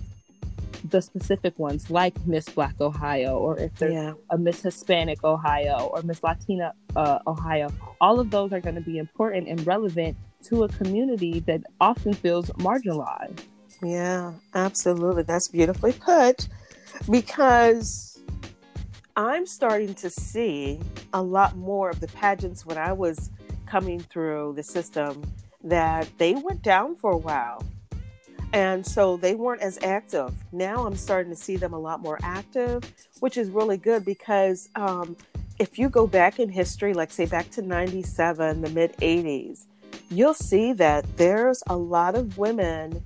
the 0.95 1.01
specific 1.01 1.59
ones 1.59 1.91
like 1.91 2.15
Miss 2.25 2.47
Black 2.47 2.79
Ohio, 2.79 3.37
or 3.37 3.59
if 3.59 3.75
there's 3.75 3.93
yeah. 3.93 4.13
a 4.29 4.37
Miss 4.37 4.61
Hispanic 4.61 5.25
Ohio 5.25 5.89
or 5.93 6.01
Miss 6.03 6.23
Latina 6.23 6.73
uh, 6.95 7.19
Ohio, 7.27 7.69
all 7.99 8.21
of 8.21 8.31
those 8.31 8.53
are 8.53 8.61
going 8.61 8.75
to 8.75 8.87
be 8.93 8.97
important 8.97 9.49
and 9.49 9.67
relevant 9.67 10.15
to 10.43 10.63
a 10.63 10.69
community 10.69 11.41
that 11.41 11.61
often 11.81 12.13
feels 12.13 12.49
marginalized. 12.51 13.41
Yeah, 13.83 14.31
absolutely. 14.53 15.23
That's 15.23 15.49
beautifully 15.49 15.91
put 15.91 16.47
because 17.11 18.17
I'm 19.17 19.45
starting 19.45 19.95
to 19.95 20.09
see 20.09 20.79
a 21.11 21.21
lot 21.21 21.57
more 21.57 21.89
of 21.89 21.99
the 21.99 22.07
pageants 22.07 22.65
when 22.65 22.77
I 22.77 22.93
was 22.93 23.31
coming 23.65 23.99
through 23.99 24.53
the 24.55 24.63
system 24.63 25.23
that 25.61 26.07
they 26.19 26.35
went 26.35 26.61
down 26.61 26.95
for 26.95 27.11
a 27.11 27.17
while. 27.17 27.61
And 28.53 28.85
so 28.85 29.17
they 29.17 29.35
weren't 29.35 29.61
as 29.61 29.77
active. 29.83 30.33
Now 30.51 30.85
I'm 30.85 30.95
starting 30.95 31.31
to 31.31 31.37
see 31.37 31.57
them 31.57 31.73
a 31.73 31.79
lot 31.79 32.01
more 32.01 32.19
active, 32.23 32.83
which 33.19 33.37
is 33.37 33.49
really 33.49 33.77
good 33.77 34.05
because 34.05 34.69
um, 34.75 35.17
if 35.59 35.79
you 35.79 35.89
go 35.89 36.07
back 36.07 36.39
in 36.39 36.49
history, 36.49 36.93
like 36.93 37.11
say 37.11 37.25
back 37.25 37.49
to 37.51 37.61
97, 37.61 38.61
the 38.61 38.69
mid 38.69 38.95
80s, 38.97 39.65
you'll 40.09 40.33
see 40.33 40.73
that 40.73 41.05
there's 41.17 41.63
a 41.67 41.75
lot 41.75 42.15
of 42.15 42.37
women 42.37 43.03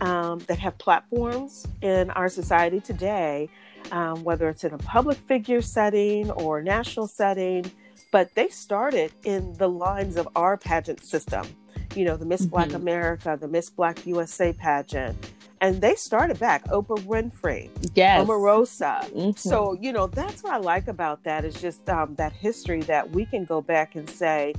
um, 0.00 0.38
that 0.40 0.58
have 0.58 0.78
platforms 0.78 1.66
in 1.82 2.10
our 2.10 2.28
society 2.28 2.80
today, 2.80 3.48
um, 3.92 4.24
whether 4.24 4.48
it's 4.48 4.64
in 4.64 4.72
a 4.72 4.78
public 4.78 5.18
figure 5.18 5.60
setting 5.60 6.30
or 6.30 6.62
national 6.62 7.06
setting, 7.06 7.70
but 8.10 8.34
they 8.34 8.48
started 8.48 9.12
in 9.24 9.52
the 9.54 9.68
lines 9.68 10.16
of 10.16 10.28
our 10.34 10.56
pageant 10.56 11.04
system. 11.04 11.46
You 11.94 12.04
know, 12.04 12.16
the 12.16 12.24
Miss 12.24 12.42
mm-hmm. 12.42 12.50
Black 12.50 12.72
America, 12.72 13.36
the 13.40 13.48
Miss 13.48 13.70
Black 13.70 14.06
USA 14.06 14.52
pageant. 14.52 15.16
And 15.62 15.82
they 15.82 15.94
started 15.94 16.38
back, 16.38 16.64
Oprah 16.68 17.00
Winfrey, 17.00 17.68
yes. 17.94 18.26
Omarosa. 18.26 19.04
Mm-hmm. 19.10 19.32
So, 19.36 19.76
you 19.78 19.92
know, 19.92 20.06
that's 20.06 20.42
what 20.42 20.54
I 20.54 20.56
like 20.56 20.88
about 20.88 21.22
that 21.24 21.44
is 21.44 21.60
just 21.60 21.86
um, 21.90 22.14
that 22.14 22.32
history 22.32 22.80
that 22.82 23.10
we 23.10 23.26
can 23.26 23.44
go 23.44 23.60
back 23.60 23.94
and 23.94 24.08
say, 24.08 24.54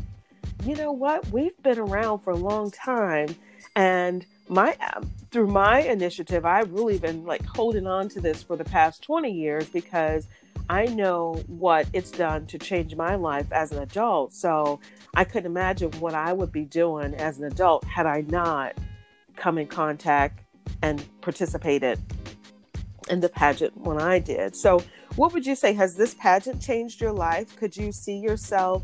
you 0.63 0.75
know 0.75 0.91
what, 0.91 1.27
we've 1.29 1.59
been 1.63 1.79
around 1.79 2.19
for 2.19 2.29
a 2.29 2.35
long 2.35 2.69
time. 2.69 3.35
And 3.75 4.27
my 4.51 4.75
um, 4.93 5.09
through 5.31 5.47
my 5.47 5.79
initiative 5.79 6.45
i've 6.45 6.71
really 6.71 6.99
been 6.99 7.23
like 7.23 7.43
holding 7.45 7.87
on 7.87 8.09
to 8.09 8.19
this 8.19 8.43
for 8.43 8.57
the 8.57 8.65
past 8.65 9.01
20 9.01 9.31
years 9.31 9.69
because 9.69 10.27
i 10.69 10.85
know 10.85 11.41
what 11.47 11.87
it's 11.93 12.11
done 12.11 12.45
to 12.45 12.57
change 12.57 12.95
my 12.95 13.15
life 13.15 13.51
as 13.51 13.71
an 13.71 13.79
adult 13.81 14.33
so 14.33 14.79
i 15.15 15.23
couldn't 15.23 15.45
imagine 15.45 15.91
what 15.99 16.13
i 16.13 16.31
would 16.33 16.51
be 16.51 16.65
doing 16.65 17.13
as 17.15 17.37
an 17.37 17.45
adult 17.45 17.83
had 17.85 18.05
i 18.05 18.21
not 18.21 18.75
come 19.35 19.57
in 19.57 19.67
contact 19.67 20.43
and 20.81 21.05
participated 21.21 21.99
in 23.09 23.19
the 23.19 23.29
pageant 23.29 23.75
when 23.77 23.99
i 23.99 24.19
did 24.19 24.55
so 24.55 24.83
what 25.15 25.33
would 25.33 25.45
you 25.45 25.55
say 25.55 25.73
has 25.73 25.95
this 25.95 26.13
pageant 26.15 26.61
changed 26.61 27.01
your 27.01 27.13
life 27.13 27.55
could 27.57 27.75
you 27.75 27.91
see 27.91 28.17
yourself 28.17 28.83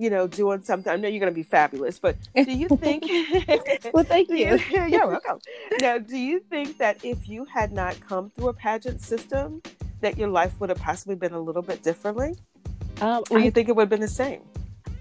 you 0.00 0.08
know, 0.08 0.26
doing 0.26 0.62
something. 0.62 0.90
I 0.90 0.96
know 0.96 1.08
you're 1.08 1.20
going 1.20 1.30
to 1.30 1.34
be 1.34 1.42
fabulous, 1.42 1.98
but 1.98 2.16
do 2.34 2.50
you 2.50 2.68
think? 2.68 3.04
well, 3.92 4.02
thank 4.02 4.30
you. 4.30 4.56
you 4.56 4.86
you're 4.88 5.06
welcome. 5.06 5.40
Now, 5.78 5.98
do 5.98 6.16
you 6.16 6.40
think 6.40 6.78
that 6.78 7.04
if 7.04 7.28
you 7.28 7.44
had 7.44 7.70
not 7.70 8.00
come 8.08 8.30
through 8.30 8.48
a 8.48 8.54
pageant 8.54 9.02
system, 9.02 9.60
that 10.00 10.18
your 10.18 10.28
life 10.28 10.58
would 10.60 10.68
have 10.68 10.78
possibly 10.78 11.14
been 11.14 11.32
a 11.32 11.40
little 11.40 11.62
bit 11.62 11.82
differently? 11.82 12.36
Um, 13.00 13.24
or 13.30 13.38
I, 13.38 13.44
you 13.44 13.50
think 13.50 13.68
it 13.68 13.76
would 13.76 13.82
have 13.82 13.90
been 13.90 14.00
the 14.00 14.08
same? 14.08 14.42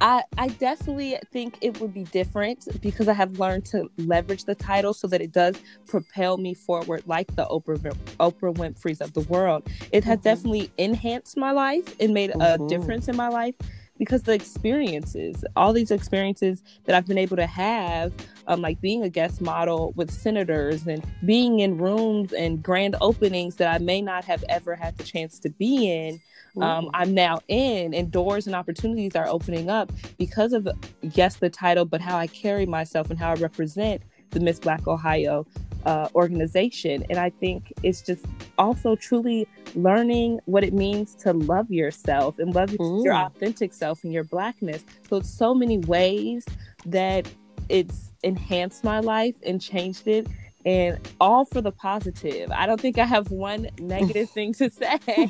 I, 0.01 0.23
I 0.37 0.47
definitely 0.47 1.17
think 1.31 1.57
it 1.61 1.79
would 1.81 1.93
be 1.93 2.05
different 2.05 2.67
because 2.81 3.09
I 3.09 3.13
have 3.13 3.37
learned 3.37 3.65
to 3.65 3.89
leverage 3.97 4.45
the 4.45 4.55
title 4.55 4.93
so 4.93 5.07
that 5.07 5.21
it 5.21 5.33
does 5.33 5.55
propel 5.87 6.37
me 6.37 6.53
forward 6.53 7.03
like 7.05 7.35
the 7.35 7.45
Oprah 7.45 7.77
Oprah 8.19 8.55
Winfrey's 8.55 9.01
of 9.01 9.13
the 9.13 9.21
world. 9.21 9.67
It 9.91 10.05
has 10.05 10.19
mm-hmm. 10.19 10.23
definitely 10.23 10.71
enhanced 10.77 11.35
my 11.35 11.51
life 11.51 11.95
and 11.99 12.13
made 12.13 12.31
mm-hmm. 12.31 12.63
a 12.63 12.67
difference 12.69 13.09
in 13.09 13.17
my 13.17 13.27
life 13.27 13.55
because 13.99 14.23
the 14.23 14.31
experiences, 14.31 15.45
all 15.55 15.73
these 15.73 15.91
experiences 15.91 16.63
that 16.85 16.95
I've 16.95 17.05
been 17.05 17.19
able 17.19 17.35
to 17.37 17.45
have, 17.45 18.13
um, 18.47 18.61
like 18.61 18.81
being 18.81 19.03
a 19.03 19.09
guest 19.09 19.41
model 19.41 19.91
with 19.95 20.09
senators 20.09 20.87
and 20.87 21.05
being 21.25 21.59
in 21.59 21.77
rooms 21.77 22.33
and 22.33 22.63
grand 22.63 22.95
openings 23.01 23.57
that 23.57 23.71
I 23.71 23.77
may 23.77 24.01
not 24.01 24.23
have 24.25 24.43
ever 24.49 24.73
had 24.75 24.97
the 24.97 25.03
chance 25.03 25.37
to 25.39 25.49
be 25.49 25.91
in, 25.91 26.19
um, 26.61 26.89
I'm 26.93 27.13
now 27.13 27.41
in, 27.47 27.93
and 27.93 28.11
doors 28.11 28.47
and 28.47 28.55
opportunities 28.55 29.15
are 29.15 29.27
opening 29.27 29.69
up 29.69 29.91
because 30.17 30.53
of, 30.53 30.67
yes, 31.01 31.35
the 31.35 31.49
title, 31.49 31.85
but 31.85 32.01
how 32.01 32.17
I 32.17 32.27
carry 32.27 32.65
myself 32.65 33.09
and 33.09 33.19
how 33.19 33.31
I 33.31 33.35
represent 33.35 34.01
the 34.31 34.39
Miss 34.39 34.59
Black 34.59 34.87
Ohio 34.87 35.45
uh, 35.85 36.09
organization. 36.15 37.05
And 37.09 37.19
I 37.19 37.29
think 37.29 37.73
it's 37.83 38.01
just 38.01 38.25
also 38.57 38.95
truly 38.95 39.47
learning 39.75 40.39
what 40.45 40.63
it 40.63 40.73
means 40.73 41.15
to 41.15 41.33
love 41.33 41.71
yourself 41.71 42.39
and 42.39 42.53
love 42.53 42.69
mm. 42.71 43.03
your 43.03 43.15
authentic 43.15 43.73
self 43.73 44.03
and 44.03 44.13
your 44.13 44.23
blackness. 44.23 44.83
So 45.09 45.17
it's 45.17 45.29
so 45.29 45.53
many 45.53 45.77
ways 45.79 46.45
that 46.85 47.27
it's 47.69 48.11
enhanced 48.23 48.83
my 48.83 48.99
life 48.99 49.35
and 49.45 49.61
changed 49.61 50.07
it 50.07 50.27
and 50.65 50.99
all 51.21 51.45
for 51.45 51.61
the 51.61 51.71
positive. 51.71 52.51
I 52.51 52.65
don't 52.65 52.81
think 52.81 52.97
I 52.97 53.05
have 53.05 53.31
one 53.31 53.69
negative 53.79 54.29
thing 54.29 54.53
to 54.55 54.69
say 54.69 54.97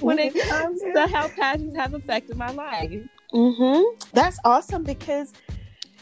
when 0.00 0.18
it 0.18 0.38
comes 0.48 0.80
to 0.80 1.06
how 1.10 1.28
passions 1.28 1.74
have 1.76 1.94
affected 1.94 2.36
my 2.36 2.50
life. 2.50 2.90
Mm-hmm. 3.32 4.06
That's 4.12 4.38
awesome 4.44 4.84
because 4.84 5.32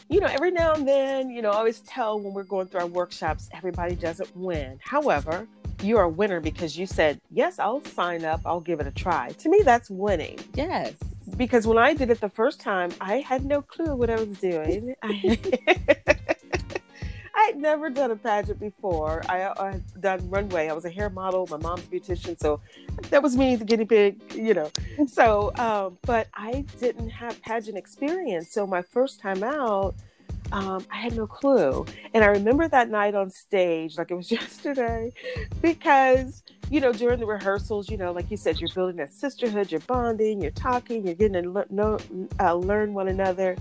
you 0.09 0.19
know, 0.19 0.27
every 0.27 0.51
now 0.51 0.73
and 0.73 0.87
then, 0.87 1.29
you 1.29 1.41
know, 1.41 1.51
I 1.51 1.57
always 1.57 1.79
tell 1.81 2.19
when 2.19 2.33
we're 2.33 2.43
going 2.43 2.67
through 2.67 2.81
our 2.81 2.87
workshops, 2.87 3.49
everybody 3.53 3.95
doesn't 3.95 4.35
win. 4.35 4.79
However, 4.83 5.47
you're 5.81 6.03
a 6.03 6.09
winner 6.09 6.39
because 6.39 6.77
you 6.77 6.85
said, 6.85 7.19
Yes, 7.31 7.59
I'll 7.59 7.83
sign 7.83 8.25
up, 8.25 8.41
I'll 8.45 8.61
give 8.61 8.79
it 8.79 8.87
a 8.87 8.91
try. 8.91 9.29
To 9.29 9.49
me, 9.49 9.61
that's 9.63 9.89
winning. 9.89 10.39
Yes. 10.53 10.93
Because 11.37 11.65
when 11.65 11.77
I 11.77 11.93
did 11.93 12.09
it 12.09 12.21
the 12.21 12.29
first 12.29 12.59
time, 12.59 12.91
I 13.01 13.17
had 13.17 13.45
no 13.45 13.61
clue 13.61 13.95
what 13.95 14.09
I 14.09 14.15
was 14.15 14.37
doing. 14.39 14.95
I 15.03 15.39
had 17.47 17.57
never 17.57 17.89
done 17.89 18.11
a 18.11 18.15
pageant 18.15 18.59
before. 18.59 19.21
I, 19.29 19.51
I 19.57 19.71
had 19.73 20.01
done 20.01 20.29
runway. 20.29 20.69
I 20.69 20.73
was 20.73 20.85
a 20.85 20.89
hair 20.89 21.09
model. 21.09 21.47
My 21.49 21.57
mom's 21.57 21.83
a 21.83 21.87
beautician, 21.87 22.39
so 22.39 22.59
that 23.09 23.21
was 23.21 23.35
me, 23.37 23.55
the 23.55 23.65
guinea 23.65 23.85
pig, 23.85 24.21
you 24.33 24.53
know. 24.53 24.71
So, 25.07 25.51
um, 25.57 25.97
but 26.03 26.27
I 26.35 26.65
didn't 26.79 27.09
have 27.09 27.41
pageant 27.41 27.77
experience. 27.77 28.51
So 28.51 28.65
my 28.65 28.81
first 28.81 29.19
time 29.19 29.43
out, 29.43 29.95
um, 30.51 30.85
I 30.91 30.97
had 30.97 31.15
no 31.15 31.25
clue. 31.27 31.85
And 32.13 32.23
I 32.23 32.27
remember 32.27 32.67
that 32.67 32.89
night 32.89 33.15
on 33.15 33.29
stage, 33.29 33.97
like 33.97 34.11
it 34.11 34.15
was 34.15 34.31
yesterday, 34.39 35.11
because, 35.61 36.43
you 36.69 36.79
know, 36.79 36.93
during 36.93 37.19
the 37.19 37.25
rehearsals, 37.25 37.89
you 37.89 37.97
know, 37.97 38.11
like 38.11 38.29
you 38.29 38.37
said, 38.37 38.59
you're 38.59 38.69
building 38.73 38.97
that 38.97 39.11
sisterhood, 39.11 39.71
you're 39.71 39.81
bonding, 39.81 40.41
you're 40.41 40.51
talking, 40.51 41.05
you're 41.05 41.15
getting 41.15 41.41
to 41.41 41.49
le- 41.49 41.65
know, 41.69 41.97
uh, 42.39 42.53
learn 42.53 42.93
one 42.93 43.07
another. 43.07 43.57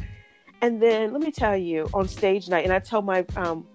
And 0.63 0.81
then 0.81 1.13
let 1.13 1.21
me 1.21 1.33
tell 1.33 1.57
you, 1.57 1.89
on 1.93 2.07
stage 2.07 2.49
night, 2.49 2.65
and 2.65 2.73
I 2.73 2.79
tell 2.79 3.03
my 3.03 3.27
um, 3.37 3.67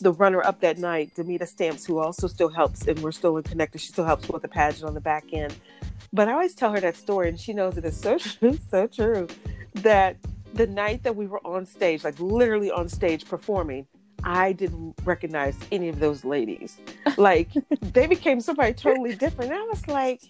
the 0.00 0.12
runner 0.12 0.42
up 0.42 0.60
that 0.60 0.76
night, 0.76 1.14
Demita 1.16 1.48
Stamps, 1.48 1.86
who 1.86 1.98
also 1.98 2.28
still 2.28 2.50
helps, 2.50 2.86
and 2.86 2.98
we're 2.98 3.12
still 3.12 3.38
in 3.38 3.42
connected. 3.42 3.80
She 3.80 3.88
still 3.88 4.04
helps 4.04 4.28
with 4.28 4.42
the 4.42 4.48
pageant 4.48 4.84
on 4.84 4.92
the 4.92 5.00
back 5.00 5.24
end. 5.32 5.54
But 6.12 6.28
I 6.28 6.32
always 6.32 6.54
tell 6.54 6.72
her 6.72 6.80
that 6.80 6.94
story, 6.94 7.30
and 7.30 7.40
she 7.40 7.54
knows 7.54 7.78
it 7.78 7.86
is 7.86 7.98
so 7.98 8.18
true, 8.18 8.58
so 8.70 8.86
true. 8.86 9.28
That 9.76 10.18
the 10.52 10.66
night 10.66 11.02
that 11.04 11.16
we 11.16 11.26
were 11.26 11.44
on 11.46 11.64
stage, 11.64 12.04
like 12.04 12.20
literally 12.20 12.70
on 12.70 12.90
stage 12.90 13.24
performing, 13.24 13.86
I 14.22 14.52
didn't 14.52 14.94
recognize 15.04 15.56
any 15.72 15.88
of 15.88 16.00
those 16.00 16.22
ladies. 16.22 16.76
Like 17.16 17.48
they 17.80 18.06
became 18.06 18.42
somebody 18.42 18.74
totally 18.74 19.14
different. 19.14 19.52
And 19.52 19.60
I 19.60 19.64
was 19.64 19.88
like, 19.88 20.20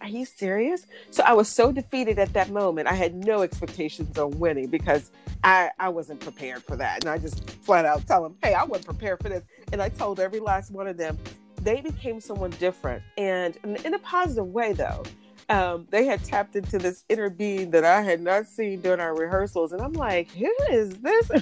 are 0.00 0.08
you 0.08 0.24
serious? 0.24 0.86
So 1.10 1.22
I 1.24 1.32
was 1.32 1.48
so 1.48 1.72
defeated 1.72 2.18
at 2.18 2.32
that 2.32 2.50
moment. 2.50 2.88
I 2.88 2.94
had 2.94 3.14
no 3.14 3.42
expectations 3.42 4.18
on 4.18 4.38
winning 4.38 4.68
because 4.68 5.10
I, 5.44 5.70
I 5.78 5.88
wasn't 5.88 6.20
prepared 6.20 6.62
for 6.62 6.76
that. 6.76 7.04
And 7.04 7.10
I 7.10 7.18
just 7.18 7.48
flat 7.50 7.84
out 7.84 8.06
tell 8.06 8.22
them, 8.22 8.36
hey, 8.42 8.54
I 8.54 8.64
wasn't 8.64 8.86
prepared 8.86 9.20
for 9.20 9.28
this. 9.28 9.44
And 9.72 9.82
I 9.82 9.88
told 9.88 10.20
every 10.20 10.40
last 10.40 10.70
one 10.70 10.86
of 10.86 10.96
them, 10.96 11.18
they 11.62 11.80
became 11.80 12.20
someone 12.20 12.50
different 12.52 13.02
and 13.16 13.58
in, 13.84 13.94
a 13.94 13.98
positive 13.98 14.46
way 14.46 14.72
though 14.72 15.02
um, 15.50 15.86
they 15.90 16.04
had 16.04 16.22
tapped 16.24 16.56
into 16.56 16.76
this 16.78 17.04
inner 17.08 17.30
being 17.30 17.70
that 17.70 17.82
I 17.84 18.02
had 18.02 18.20
not 18.20 18.46
seen 18.46 18.82
during 18.82 19.00
our 19.00 19.14
rehearsals, 19.14 19.72
and 19.72 19.80
I'm 19.80 19.94
like, 19.94 20.30
"Who 20.32 20.52
is 20.70 20.90
this?" 20.98 21.28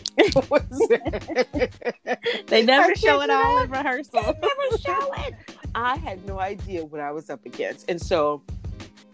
they 2.47 2.65
never 2.65 2.95
show 2.95 3.21
it 3.23 3.31
all 3.31 3.63
in 3.63 3.71
rehearsal. 3.71 4.23
They 4.23 4.33
never 4.33 4.79
show 4.79 5.13
it. 5.27 5.35
I 5.77 5.99
had 5.99 6.27
no 6.27 6.41
idea 6.41 6.87
what 6.87 7.03
I 7.03 7.13
was 7.13 7.29
up 7.29 7.45
against, 7.45 7.91
and 7.91 8.01
so 8.01 8.43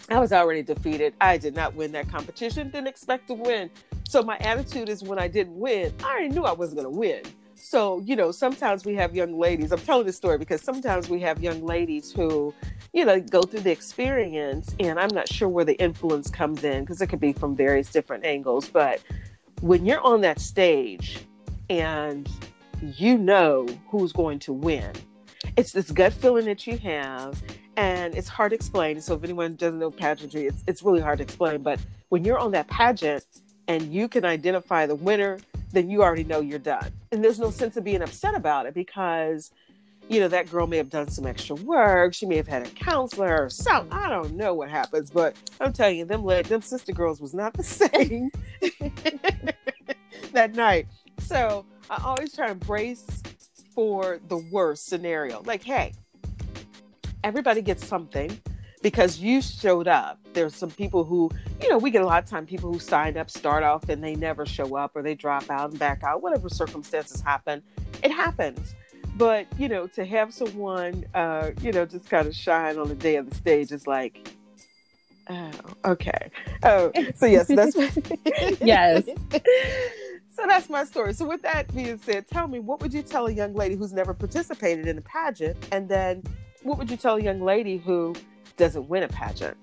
I 0.09 0.21
was 0.21 0.33
already 0.33 0.63
defeated. 0.63 1.13
I 1.21 1.37
did 1.37 1.57
not 1.57 1.75
win 1.75 1.91
that 1.93 2.09
competition. 2.09 2.71
Didn't 2.71 2.87
expect 2.87 3.27
to 3.29 3.35
win. 3.35 3.69
So 4.09 4.23
my 4.23 4.37
attitude 4.39 4.89
is 4.89 5.03
when 5.03 5.19
I 5.19 5.27
didn't 5.27 5.59
win, 5.59 5.93
I 6.05 6.13
already 6.13 6.29
knew 6.29 6.45
I 6.45 6.53
wasn't 6.53 6.83
going 6.83 6.93
to 6.93 6.99
win. 6.99 7.23
So, 7.57 8.01
you 8.01 8.15
know, 8.15 8.31
sometimes 8.31 8.85
we 8.85 8.95
have 8.95 9.15
young 9.15 9.39
ladies. 9.39 9.73
I'm 9.73 9.81
telling 9.81 10.07
this 10.07 10.17
story 10.17 10.39
because 10.39 10.63
sometimes 10.63 11.09
we 11.09 11.19
have 11.21 11.43
young 11.43 11.65
ladies 11.65 12.13
who, 12.13 12.55
you 12.93 13.05
know, 13.05 13.19
go 13.19 13.43
through 13.43 13.61
the 13.61 13.73
experience, 13.73 14.73
and 14.79 15.01
I'm 15.01 15.13
not 15.13 15.29
sure 15.29 15.49
where 15.49 15.65
the 15.65 15.75
influence 15.81 16.31
comes 16.31 16.63
in 16.63 16.85
because 16.85 17.01
it 17.01 17.09
could 17.09 17.21
be 17.21 17.33
from 17.33 17.57
various 17.57 17.91
different 17.91 18.25
angles. 18.25 18.69
But 18.69 19.01
when 19.63 19.85
you're 19.85 20.01
on 20.03 20.21
that 20.21 20.41
stage 20.41 21.19
and 21.69 22.29
you 22.81 23.19
know 23.19 23.67
who's 23.89 24.13
going 24.13 24.39
to 24.41 24.53
win, 24.53 24.93
it's 25.57 25.73
this 25.73 25.91
gut 25.91 26.13
feeling 26.13 26.47
that 26.47 26.67
you 26.67 26.79
have, 26.79 27.43
and 27.77 28.15
it's 28.15 28.29
hard 28.29 28.51
to 28.51 28.57
explain. 28.57 29.01
So, 29.01 29.15
if 29.15 29.25
anyone 29.25 29.55
doesn't 29.55 29.79
know 29.79 29.91
pageantry, 29.91 30.47
it's, 30.47 30.63
it's 30.67 30.83
really 30.83 31.01
hard 31.01 31.19
to 31.19 31.25
explain. 31.25 31.63
But 31.63 31.81
when 32.09 32.25
you're 32.25 32.39
on 32.39 32.53
that 32.53 32.69
pageant 32.69 33.25
and 33.69 33.93
you 33.93 34.09
can 34.09 34.25
identify 34.25 34.87
the 34.87 34.95
winner, 34.95 35.39
then 35.73 35.91
you 35.91 36.03
already 36.03 36.25
know 36.25 36.41
you're 36.41 36.59
done. 36.59 36.91
And 37.11 37.25
there's 37.25 37.39
no 37.39 37.51
sense 37.51 37.77
of 37.77 37.85
being 37.85 38.03
upset 38.03 38.35
about 38.35 38.67
it 38.67 38.75
because, 38.75 39.51
you 40.09 40.21
know, 40.21 40.29
that 40.29 40.51
girl 40.51 40.67
may 40.67 40.77
have 40.77 40.91
done 40.91 41.09
some 41.09 41.27
extra 41.27 41.57
work. 41.57 42.15
She 42.15 42.27
may 42.27 42.37
have 42.37 42.49
had 42.49 42.67
a 42.67 42.71
counselor 42.71 43.45
or 43.45 43.51
something. 43.51 43.93
I 43.93 44.09
don't 44.09 44.35
know 44.35 44.55
what 44.55 44.71
happens, 44.71 45.11
but 45.11 45.37
I'm 45.61 45.73
telling 45.73 45.99
you, 45.99 46.05
them 46.05 46.25
them 46.27 46.63
sister 46.63 46.93
girls 46.93 47.21
was 47.21 47.35
not 47.35 47.55
the 47.55 47.63
same 47.63 48.31
that 50.33 50.55
night. 50.55 50.87
So 51.21 51.65
I 51.89 52.03
always 52.05 52.35
try 52.35 52.49
to 52.49 52.55
brace 52.55 53.23
for 53.75 54.21
the 54.29 54.39
worst 54.51 54.87
scenario. 54.87 55.43
Like, 55.43 55.63
hey, 55.63 55.95
everybody 57.25 57.63
gets 57.63 57.87
something 57.87 58.39
because 58.83 59.19
you 59.19 59.41
showed 59.41 59.89
up. 59.89 60.19
There's 60.33 60.55
some 60.55 60.71
people 60.71 61.05
who, 61.05 61.31
you 61.61 61.71
know, 61.71 61.79
we 61.79 61.91
get 61.91 62.03
a 62.03 62.07
lot 62.07 62.23
of 62.23 62.29
time 62.29 62.47
people 62.47 62.73
who 62.73 62.79
sign 62.79 63.17
up, 63.17 63.31
start 63.31 63.63
off, 63.63 63.89
and 63.89 64.03
they 64.03 64.15
never 64.15 64.45
show 64.45 64.77
up 64.77 64.93
or 64.95 65.03
they 65.03 65.15
drop 65.15 65.49
out 65.51 65.71
and 65.71 65.79
back 65.79 66.03
out, 66.03 66.23
whatever 66.23 66.49
circumstances 66.49 67.21
happen. 67.21 67.63
It 68.03 68.11
happens. 68.11 68.75
But, 69.17 69.47
you 69.59 69.69
know, 69.69 69.87
to 69.89 70.05
have 70.05 70.33
someone, 70.33 71.05
uh, 71.15 71.51
you 71.61 71.71
know, 71.71 71.85
just 71.85 72.09
kind 72.09 72.27
of 72.27 72.35
shine 72.35 72.79
on 72.79 72.89
the 72.89 72.95
day 72.95 73.17
of 73.17 73.29
the 73.29 73.37
stage 73.37 73.71
is 73.71 73.87
like, 73.87 74.33
oh, 75.29 75.51
okay. 75.85 76.31
Oh, 76.63 76.91
so 77.15 77.27
yes, 77.27 77.47
that's 77.47 77.77
yes. 78.61 79.05
So 80.43 80.49
that's 80.49 80.69
my 80.69 80.83
story. 80.83 81.15
So 81.15 81.25
with 81.25 81.41
that 81.43 81.73
being 81.73 81.99
said, 81.99 82.27
tell 82.27 82.49
me, 82.49 82.59
what 82.59 82.83
would 82.83 82.93
you 82.93 83.03
tell 83.03 83.29
a 83.29 83.31
young 83.31 83.55
lady 83.55 83.77
who's 83.77 83.93
never 83.93 84.13
participated 84.13 84.89
in 84.89 84.99
a 84.99 85.01
pageant? 85.03 85.57
And 85.71 85.89
then 85.89 86.25
what 86.65 86.79
would 86.79 86.91
you 86.91 86.97
tell 86.97 87.15
a 87.15 87.23
young 87.23 87.41
lady 87.41 87.77
who 87.79 88.17
doesn't 88.57 88.89
win 88.89 89.05
a 89.05 89.09
pageant? 89.09 89.57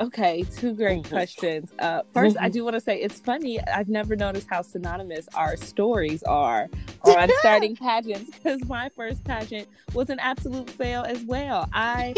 Okay, 0.00 0.44
two 0.54 0.72
great 0.72 1.02
mm-hmm. 1.02 1.12
questions. 1.12 1.72
Uh, 1.80 2.02
1st 2.14 2.34
mm-hmm. 2.34 2.44
I 2.44 2.48
do 2.48 2.62
want 2.62 2.74
to 2.74 2.80
say 2.80 3.00
it's 3.00 3.18
funny. 3.18 3.60
I've 3.60 3.88
never 3.88 4.14
noticed 4.14 4.46
how 4.48 4.62
synonymous 4.62 5.28
our 5.34 5.56
stories 5.56 6.22
are 6.22 6.68
on 7.02 7.28
starting 7.40 7.74
pageants 7.74 8.30
because 8.30 8.64
my 8.66 8.88
first 8.90 9.24
pageant 9.24 9.66
was 9.94 10.10
an 10.10 10.20
absolute 10.20 10.70
fail 10.70 11.02
as 11.02 11.24
well. 11.24 11.68
I 11.72 12.14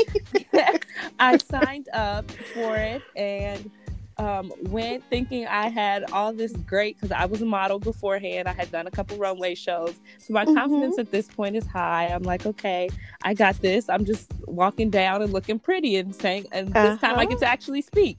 I 1.18 1.38
signed 1.38 1.88
up 1.94 2.30
for 2.30 2.76
it 2.76 3.00
and 3.16 3.70
um, 4.18 4.52
went 4.62 5.04
thinking 5.08 5.46
I 5.46 5.68
had 5.68 6.10
all 6.12 6.32
this 6.32 6.52
great 6.52 6.96
because 6.96 7.12
I 7.12 7.24
was 7.24 7.42
a 7.42 7.46
model 7.46 7.78
beforehand. 7.78 8.48
I 8.48 8.52
had 8.52 8.70
done 8.70 8.86
a 8.86 8.90
couple 8.90 9.16
runway 9.16 9.54
shows. 9.54 9.94
So 10.18 10.32
my 10.32 10.44
mm-hmm. 10.44 10.54
confidence 10.54 10.98
at 10.98 11.10
this 11.10 11.28
point 11.28 11.56
is 11.56 11.66
high. 11.66 12.06
I'm 12.06 12.22
like, 12.22 12.46
okay, 12.46 12.88
I 13.24 13.34
got 13.34 13.60
this. 13.60 13.88
I'm 13.88 14.04
just 14.04 14.32
walking 14.46 14.90
down 14.90 15.22
and 15.22 15.32
looking 15.32 15.58
pretty 15.58 15.96
and 15.96 16.14
saying, 16.14 16.46
and 16.52 16.68
this 16.68 16.76
uh-huh. 16.76 16.96
time 16.98 17.18
I 17.18 17.24
get 17.24 17.38
to 17.38 17.44
uh-huh. 17.44 17.52
actually 17.52 17.82
speak. 17.82 18.18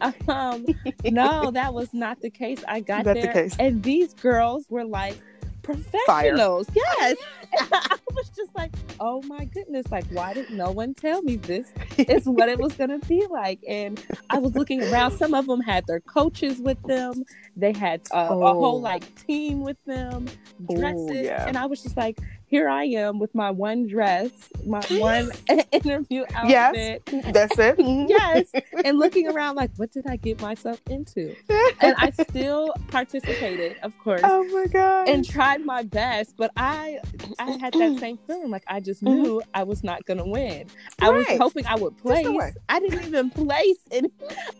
Um, 0.28 0.64
no, 1.04 1.50
that 1.50 1.74
was 1.74 1.92
not 1.92 2.20
the 2.20 2.30
case. 2.30 2.62
I 2.66 2.80
got 2.92 3.04
That's 3.04 3.20
there, 3.20 3.48
the 3.48 3.56
and 3.58 3.82
these 3.82 4.14
girls 4.14 4.66
were 4.70 4.84
like, 4.84 5.20
professionals. 5.64 6.66
Fire. 6.66 6.74
Yes. 6.76 7.16
I 7.72 7.96
was 8.12 8.28
just 8.30 8.54
like, 8.54 8.72
oh 9.00 9.22
my 9.22 9.44
goodness, 9.46 9.86
like, 9.90 10.04
why 10.10 10.34
did 10.34 10.50
no 10.50 10.70
one 10.70 10.94
tell 10.94 11.22
me 11.22 11.36
this 11.36 11.72
is 11.98 12.26
what 12.26 12.48
it 12.48 12.58
was 12.58 12.74
going 12.74 12.90
to 12.90 13.04
be 13.06 13.26
like? 13.30 13.60
And 13.66 14.04
I 14.30 14.38
was 14.38 14.54
looking 14.54 14.82
around. 14.82 15.12
Some 15.12 15.34
of 15.34 15.46
them 15.46 15.60
had 15.60 15.86
their 15.86 16.00
coaches 16.00 16.60
with 16.60 16.80
them, 16.82 17.24
they 17.56 17.72
had 17.72 18.02
uh, 18.12 18.28
oh. 18.30 18.42
a 18.42 18.52
whole 18.52 18.80
like 18.80 19.14
team 19.26 19.60
with 19.60 19.82
them, 19.84 20.26
dresses. 20.72 21.10
Ooh, 21.10 21.14
yeah. 21.14 21.46
And 21.46 21.56
I 21.56 21.66
was 21.66 21.82
just 21.82 21.96
like, 21.96 22.18
here 22.54 22.68
I 22.68 22.84
am 22.84 23.18
with 23.18 23.34
my 23.34 23.50
one 23.50 23.88
dress, 23.88 24.30
my 24.64 24.80
one 24.90 25.32
interview 25.72 26.24
outfit. 26.32 27.02
Yes, 27.10 27.24
that's 27.32 27.58
it. 27.58 27.74
yes, 28.08 28.52
and 28.84 28.96
looking 28.96 29.26
around 29.28 29.56
like, 29.56 29.72
what 29.74 29.90
did 29.90 30.06
I 30.06 30.14
get 30.14 30.40
myself 30.40 30.80
into? 30.88 31.34
And 31.80 31.96
I 31.98 32.10
still 32.30 32.72
participated, 32.86 33.76
of 33.82 33.98
course. 33.98 34.20
Oh 34.22 34.44
my 34.52 34.66
god! 34.66 35.08
And 35.08 35.28
tried 35.28 35.66
my 35.66 35.82
best, 35.82 36.36
but 36.36 36.52
I, 36.56 37.00
I 37.40 37.58
had 37.58 37.72
that 37.72 37.98
same 37.98 38.20
feeling. 38.24 38.50
Like 38.50 38.62
I 38.68 38.78
just 38.78 39.02
mm-hmm. 39.02 39.22
knew 39.22 39.40
mm-hmm. 39.40 39.50
I 39.52 39.64
was 39.64 39.82
not 39.82 40.04
going 40.04 40.18
to 40.18 40.24
win. 40.24 40.68
Right. 40.68 40.68
I 41.00 41.10
was 41.10 41.26
hoping 41.30 41.66
I 41.66 41.74
would 41.74 41.98
place. 41.98 42.54
I 42.68 42.78
didn't 42.78 43.04
even 43.04 43.30
place, 43.30 43.78
and 43.90 44.08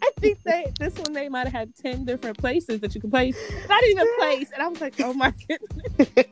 I 0.03 0.11
think 0.19 0.43
they 0.43 0.73
this 0.81 0.95
one 0.97 1.13
they 1.13 1.29
might 1.29 1.47
have 1.47 1.53
had 1.53 1.77
ten 1.77 2.05
different 2.05 2.39
places 2.39 2.81
that 2.81 2.93
you 2.97 3.01
could 3.01 3.13
place. 3.13 3.37
I 3.71 3.81
didn't 3.83 4.03
even 4.03 4.17
place, 4.19 4.51
and 4.53 4.65
I 4.65 4.67
was 4.67 4.81
like, 4.81 4.95
oh 4.99 5.15
my 5.15 5.33
goodness 5.47 6.25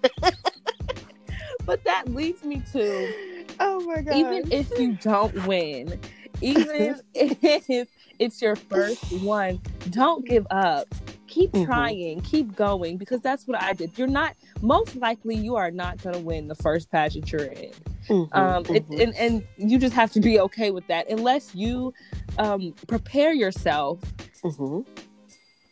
but 1.64 1.83
that 1.85 2.09
leads 2.09 2.44
me 2.44 2.62
to 2.72 3.44
oh 3.61 3.81
my 3.81 4.03
god 4.03 4.14
even 4.14 4.51
if 4.53 4.70
you 4.79 4.92
don't 4.94 5.46
win 5.46 5.98
even 6.40 7.01
if 7.14 7.88
it's 8.18 8.42
your 8.42 8.57
first 8.57 9.03
one 9.22 9.61
don't 9.90 10.27
give 10.27 10.46
up 10.51 10.87
keep 11.27 11.51
mm-hmm. 11.53 11.64
trying 11.64 12.20
keep 12.20 12.55
going 12.55 12.96
because 12.96 13.20
that's 13.20 13.46
what 13.46 13.61
i 13.62 13.72
did 13.72 13.96
you're 13.96 14.07
not 14.07 14.35
most 14.61 14.96
likely 14.96 15.35
you 15.35 15.57
are 15.57 15.70
not 15.70 16.01
going 16.03 16.14
to 16.14 16.20
win 16.20 16.46
the 16.46 16.55
first 16.57 16.90
pageant 16.90 17.31
you're 17.33 17.44
in 17.44 17.72
mm-hmm, 18.09 18.12
um, 18.38 18.64
mm-hmm. 18.64 18.75
It, 18.75 19.01
and, 19.01 19.16
and 19.16 19.46
you 19.57 19.79
just 19.79 19.94
have 19.94 20.12
to 20.12 20.20
be 20.20 20.38
okay 20.40 20.70
with 20.70 20.87
that 20.88 21.09
unless 21.09 21.55
you 21.55 21.94
um, 22.38 22.75
prepare 22.87 23.33
yourself 23.33 24.01
mm-hmm. 24.42 24.81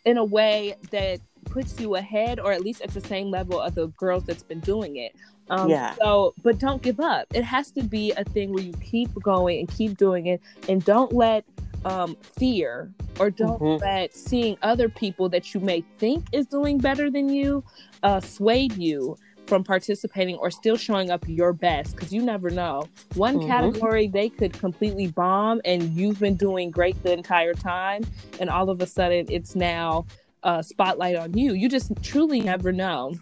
in 0.05 0.17
a 0.17 0.25
way 0.25 0.77
that 0.91 1.21
puts 1.45 1.81
you 1.81 1.97
ahead 1.97 2.39
or 2.41 2.53
at 2.53 2.61
least 2.61 2.81
at 2.83 2.91
the 2.91 3.01
same 3.01 3.31
level 3.31 3.61
of 3.61 3.75
the 3.75 3.89
girls 3.89 4.25
that's 4.25 4.43
been 4.43 4.61
doing 4.61 4.97
it 4.97 5.15
um, 5.51 5.69
yeah. 5.69 5.95
So, 5.97 6.33
but 6.43 6.59
don't 6.59 6.81
give 6.81 7.01
up. 7.01 7.27
It 7.35 7.43
has 7.43 7.73
to 7.73 7.83
be 7.83 8.13
a 8.13 8.23
thing 8.23 8.53
where 8.53 8.63
you 8.63 8.73
keep 8.75 9.13
going 9.21 9.59
and 9.59 9.69
keep 9.69 9.99
doing 9.99 10.27
it, 10.27 10.41
and 10.69 10.83
don't 10.85 11.13
let 11.13 11.45
um, 11.85 12.17
fear 12.39 12.93
or 13.19 13.31
don't 13.31 13.61
mm-hmm. 13.61 13.83
let 13.83 14.15
seeing 14.15 14.57
other 14.63 14.89
people 14.89 15.29
that 15.31 15.53
you 15.53 15.61
may 15.61 15.83
think 15.99 16.25
is 16.33 16.47
doing 16.47 16.79
better 16.79 17.11
than 17.11 17.29
you 17.29 17.65
uh, 18.03 18.21
sway 18.21 18.69
you 18.77 19.17
from 19.47 19.65
participating 19.65 20.37
or 20.37 20.51
still 20.51 20.77
showing 20.77 21.11
up 21.11 21.25
your 21.27 21.53
best 21.53 21.97
because 21.97 22.13
you 22.13 22.23
never 22.23 22.51
know. 22.51 22.89
One 23.15 23.39
mm-hmm. 23.39 23.49
category 23.49 24.07
they 24.07 24.29
could 24.29 24.53
completely 24.53 25.09
bomb, 25.09 25.61
and 25.65 25.83
you've 25.95 26.21
been 26.21 26.37
doing 26.37 26.71
great 26.71 27.03
the 27.03 27.13
entire 27.13 27.55
time, 27.55 28.05
and 28.39 28.49
all 28.49 28.71
of 28.71 28.81
a 28.81 28.87
sudden 28.87 29.27
it's 29.29 29.57
now 29.57 30.07
a 30.43 30.63
spotlight 30.63 31.17
on 31.17 31.37
you. 31.37 31.55
You 31.55 31.69
just 31.69 31.93
truly 32.03 32.41
never 32.41 32.73
know. 32.73 33.15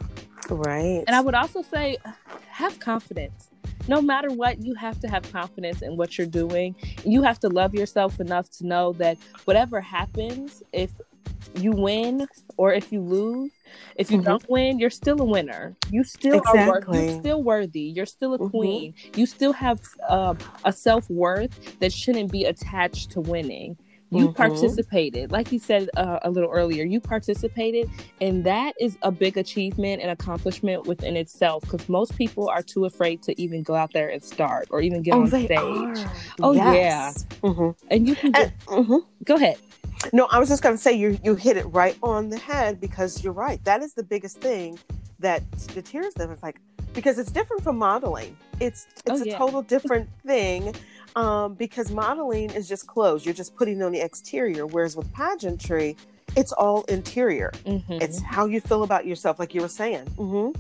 Right. 0.48 1.04
And 1.07 1.14
I 1.14 1.20
would 1.20 1.35
also 1.35 1.62
say 1.62 1.96
have 2.48 2.78
confidence. 2.81 3.50
No 3.87 4.02
matter 4.02 4.31
what, 4.31 4.61
you 4.61 4.74
have 4.74 5.00
to 5.00 5.09
have 5.09 5.31
confidence 5.33 5.81
in 5.81 5.96
what 5.96 6.18
you're 6.18 6.26
doing. 6.26 6.74
You 7.04 7.22
have 7.22 7.38
to 7.40 7.48
love 7.48 7.74
yourself 7.74 8.20
enough 8.20 8.50
to 8.59 8.66
know 8.66 8.92
that 8.94 9.16
whatever 9.46 9.81
happens, 9.81 10.62
if 10.72 10.90
you 11.54 11.72
win 11.72 12.26
or 12.57 12.72
if 12.72 12.92
you 12.92 13.00
lose, 13.00 13.52
if 13.96 14.11
you 14.11 14.18
mm-hmm. 14.18 14.26
don't 14.26 14.50
win, 14.50 14.78
you're 14.78 14.90
still 14.90 15.20
a 15.20 15.24
winner. 15.24 15.74
You 15.90 16.04
still 16.04 16.38
exactly. 16.38 16.61
are 16.61 16.85
worthy. 16.87 17.07
You're 17.07 17.20
still 17.20 17.42
worthy. 17.42 17.81
You're 17.81 18.07
still 18.07 18.35
a 18.35 18.38
mm-hmm. 18.38 18.48
queen. 18.48 18.94
You 19.14 19.26
still 19.26 19.52
have 19.52 19.81
uh, 20.09 20.35
a 20.64 20.72
self 20.72 21.09
worth 21.09 21.78
that 21.81 21.92
shouldn't 21.92 22.31
be 22.31 22.44
attached 22.44 23.11
to 23.12 23.20
winning 23.20 23.76
you 24.11 24.27
mm-hmm. 24.27 24.33
participated 24.33 25.31
like 25.31 25.53
you 25.53 25.59
said 25.59 25.90
uh, 25.97 26.18
a 26.23 26.31
little 26.31 26.51
earlier 26.51 26.85
you 26.85 27.01
participated 27.01 27.88
and 28.21 28.44
that 28.44 28.75
is 28.81 28.97
a 29.03 29.11
big 29.11 29.37
achievement 29.37 30.01
and 30.01 30.11
accomplishment 30.11 30.87
within 30.87 31.16
itself 31.16 31.62
because 31.62 31.88
most 31.88 32.16
people 32.16 32.49
are 32.49 32.62
too 32.62 32.85
afraid 32.87 33.23
to 33.23 33.38
even 33.40 33.62
go 33.62 33.75
out 33.75 33.92
there 33.92 34.09
and 34.09 34.23
start 34.23 34.66
or 34.71 34.81
even 34.81 35.03
get 35.03 35.14
oh, 35.14 35.23
on 35.23 35.29
stage 35.29 35.51
are. 35.51 36.12
oh 36.40 36.53
yes. 36.53 37.27
yeah 37.31 37.38
mm-hmm. 37.51 37.71
and 37.90 38.09
you 38.09 38.14
can 38.14 38.33
just, 38.33 38.53
and, 38.71 38.87
mm-hmm. 38.87 39.25
go 39.25 39.35
ahead 39.35 39.59
no 40.12 40.27
i 40.31 40.38
was 40.38 40.49
just 40.49 40.62
going 40.62 40.75
to 40.75 40.81
say 40.81 40.92
you 40.92 41.18
you 41.23 41.35
hit 41.35 41.57
it 41.57 41.64
right 41.66 41.97
on 42.03 42.31
the 42.31 42.38
head 42.38 42.81
because 42.81 43.23
you're 43.23 43.33
right 43.33 43.62
that 43.64 43.83
is 43.83 43.94
the 43.94 44.03
biggest 44.03 44.38
thing 44.40 44.79
that 45.18 45.42
deters 45.75 46.14
them 46.14 46.31
it's 46.31 46.42
like 46.42 46.61
because 46.98 47.16
it's 47.20 47.30
different 47.30 47.62
from 47.62 47.78
modeling. 47.78 48.37
It's 48.58 48.88
it's 49.06 49.20
Oh, 49.20 49.22
a 49.22 49.26
yeah. 49.26 49.38
total 49.38 49.62
different 49.62 50.08
thing. 50.26 50.74
Um, 51.14 51.54
because 51.54 51.92
modeling 51.92 52.50
is 52.50 52.68
just 52.68 52.88
clothes. 52.88 53.24
You're 53.24 53.34
just 53.34 53.54
putting 53.54 53.80
on 53.84 53.92
the 53.92 54.00
exterior. 54.00 54.66
Whereas 54.66 54.96
with 54.96 55.12
pageantry, 55.12 55.96
it's 56.37 56.50
all 56.52 56.82
interior. 56.84 57.52
Mhm. 57.64 58.02
It's 58.02 58.20
how 58.20 58.46
you 58.46 58.61
feel 58.61 58.82
about 58.82 59.06
yourself, 59.06 59.38
like 59.38 59.54
you 59.54 59.61
were 59.61 59.68
saying. 59.68 60.06
hmm 60.16 60.50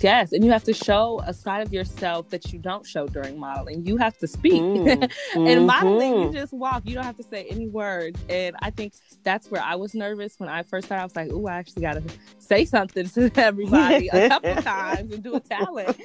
Yes, 0.00 0.32
and 0.32 0.44
you 0.44 0.50
have 0.50 0.64
to 0.64 0.74
show 0.74 1.22
a 1.26 1.32
side 1.32 1.66
of 1.66 1.72
yourself 1.72 2.28
that 2.28 2.52
you 2.52 2.58
don't 2.58 2.84
show 2.86 3.06
during 3.06 3.38
modeling. 3.38 3.86
You 3.86 3.96
have 3.96 4.16
to 4.18 4.26
speak. 4.26 4.60
Mm. 4.62 5.10
In 5.34 5.64
modeling, 5.66 6.20
you 6.20 6.26
Mhm. 6.28 6.32
just 6.34 6.52
walk. 6.52 6.82
You 6.86 6.94
don't 6.94 7.04
have 7.04 7.16
to 7.16 7.22
say 7.22 7.46
any 7.48 7.68
words. 7.68 8.20
And 8.28 8.54
I 8.60 8.70
think 8.70 8.92
that's 9.24 9.50
where 9.50 9.62
I 9.62 9.76
was 9.76 9.94
nervous 9.94 10.34
when 10.38 10.50
I 10.50 10.62
first 10.62 10.86
started. 10.86 11.02
I 11.02 11.04
was 11.06 11.16
like, 11.16 11.32
"Ooh, 11.32 11.46
I 11.46 11.56
actually 11.56 11.82
got 11.82 11.94
to 11.94 12.02
say 12.38 12.64
something 12.66 13.08
to 13.08 13.30
everybody 13.36 14.08
a 14.08 14.28
couple 14.28 14.54
times 14.62 15.12
and 15.12 15.22
do 15.22 15.34
a 15.36 15.40
talent 15.40 15.96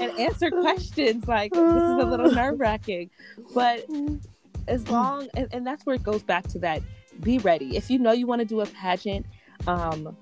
and 0.00 0.18
answer 0.18 0.50
questions." 0.50 1.26
Like 1.26 1.52
this 1.52 1.82
is 1.82 1.98
a 1.98 2.04
little 2.04 2.30
nerve 2.30 2.60
wracking, 2.60 3.10
but 3.52 3.84
as 4.68 4.88
long 4.88 5.28
and, 5.34 5.48
and 5.52 5.66
that's 5.66 5.84
where 5.84 5.96
it 5.96 6.02
goes 6.04 6.22
back 6.22 6.46
to 6.48 6.58
that 6.60 6.82
be 7.20 7.38
ready 7.38 7.76
if 7.76 7.90
you 7.90 7.98
know 7.98 8.12
you 8.12 8.26
want 8.26 8.40
to 8.40 8.46
do 8.46 8.60
a 8.60 8.66
pageant 8.66 9.26
um 9.66 10.16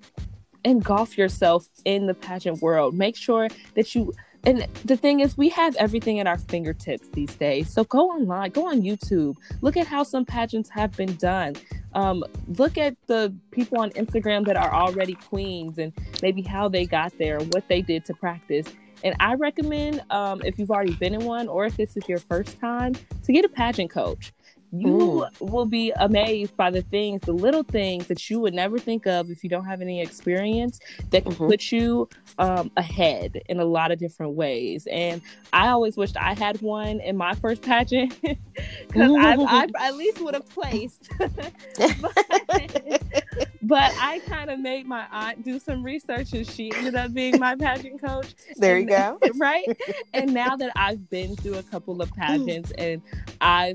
engulf 0.64 1.18
yourself 1.18 1.66
in 1.84 2.06
the 2.06 2.14
pageant 2.14 2.62
world. 2.62 2.94
Make 2.94 3.16
sure 3.16 3.48
that 3.74 3.94
you 3.94 4.12
and 4.44 4.66
the 4.84 4.96
thing 4.96 5.20
is 5.20 5.36
we 5.36 5.48
have 5.50 5.76
everything 5.76 6.18
at 6.18 6.26
our 6.26 6.38
fingertips 6.38 7.08
these 7.10 7.34
days. 7.36 7.72
So 7.72 7.84
go 7.84 8.10
online 8.10 8.50
go 8.50 8.68
on 8.68 8.82
youtube 8.82 9.36
look 9.60 9.76
at 9.76 9.86
how 9.86 10.02
some 10.02 10.24
pageants 10.24 10.68
have 10.70 10.92
been 10.96 11.14
done. 11.16 11.54
Um, 11.94 12.24
look 12.56 12.78
at 12.78 12.96
the 13.06 13.34
people 13.50 13.78
on 13.78 13.90
instagram 13.90 14.44
that 14.46 14.56
are 14.56 14.72
already 14.72 15.14
queens 15.14 15.78
and 15.78 15.92
maybe 16.22 16.42
how 16.42 16.68
they 16.68 16.86
got 16.86 17.16
there 17.18 17.38
what 17.38 17.68
they 17.68 17.82
did 17.82 18.04
to 18.06 18.14
practice. 18.14 18.66
And 19.04 19.14
i 19.20 19.34
recommend 19.34 20.02
um, 20.10 20.42
if 20.44 20.58
you've 20.58 20.70
already 20.70 20.94
been 20.94 21.14
in 21.14 21.24
one 21.24 21.48
or 21.48 21.66
if 21.66 21.76
this 21.76 21.96
is 21.96 22.08
your 22.08 22.18
first 22.18 22.58
time 22.58 22.94
to 23.24 23.32
get 23.32 23.44
a 23.44 23.48
pageant 23.48 23.90
coach 23.90 24.32
you 24.72 25.26
will 25.40 25.66
be 25.66 25.92
amazed 25.96 26.56
by 26.56 26.70
the 26.70 26.82
things, 26.82 27.20
the 27.22 27.32
little 27.32 27.62
things 27.62 28.06
that 28.06 28.28
you 28.30 28.40
would 28.40 28.54
never 28.54 28.78
think 28.78 29.06
of 29.06 29.30
if 29.30 29.44
you 29.44 29.50
don't 29.50 29.66
have 29.66 29.80
any 29.82 30.00
experience 30.00 30.80
that 31.10 31.24
can 31.24 31.32
Mhm. 31.34 31.46
put 31.46 31.70
you 31.72 32.08
um, 32.38 32.70
ahead 32.76 33.40
in 33.48 33.60
a 33.60 33.64
lot 33.64 33.92
of 33.92 33.98
different 33.98 34.32
ways. 34.34 34.86
And 34.90 35.20
I 35.52 35.68
always 35.68 35.96
wished 35.96 36.16
I 36.16 36.32
had 36.34 36.60
one 36.62 37.00
in 37.00 37.16
my 37.16 37.34
first 37.34 37.62
pageant 37.62 38.18
because 38.22 39.10
I, 39.18 39.36
I 39.78 39.88
at 39.88 39.94
least 39.96 40.20
would 40.22 40.34
have 40.34 40.48
placed. 40.48 41.10
but, 42.00 42.16
but 43.62 43.92
I 43.98 44.20
kind 44.26 44.50
of 44.50 44.58
made 44.58 44.86
my 44.86 45.06
aunt 45.12 45.44
do 45.44 45.58
some 45.58 45.84
research 45.84 46.32
and 46.32 46.46
she 46.46 46.72
ended 46.74 46.94
up 46.94 47.12
being 47.12 47.38
my 47.38 47.54
pageant 47.54 48.00
coach 48.02 48.34
there 48.56 48.78
you 48.78 48.86
go. 48.86 49.18
right? 49.36 49.66
And 50.14 50.32
now 50.32 50.56
that 50.56 50.72
I've 50.76 51.08
been 51.10 51.36
through 51.36 51.58
a 51.58 51.62
couple 51.62 52.00
of 52.02 52.10
pageants 52.12 52.70
and 52.78 53.02
I 53.40 53.74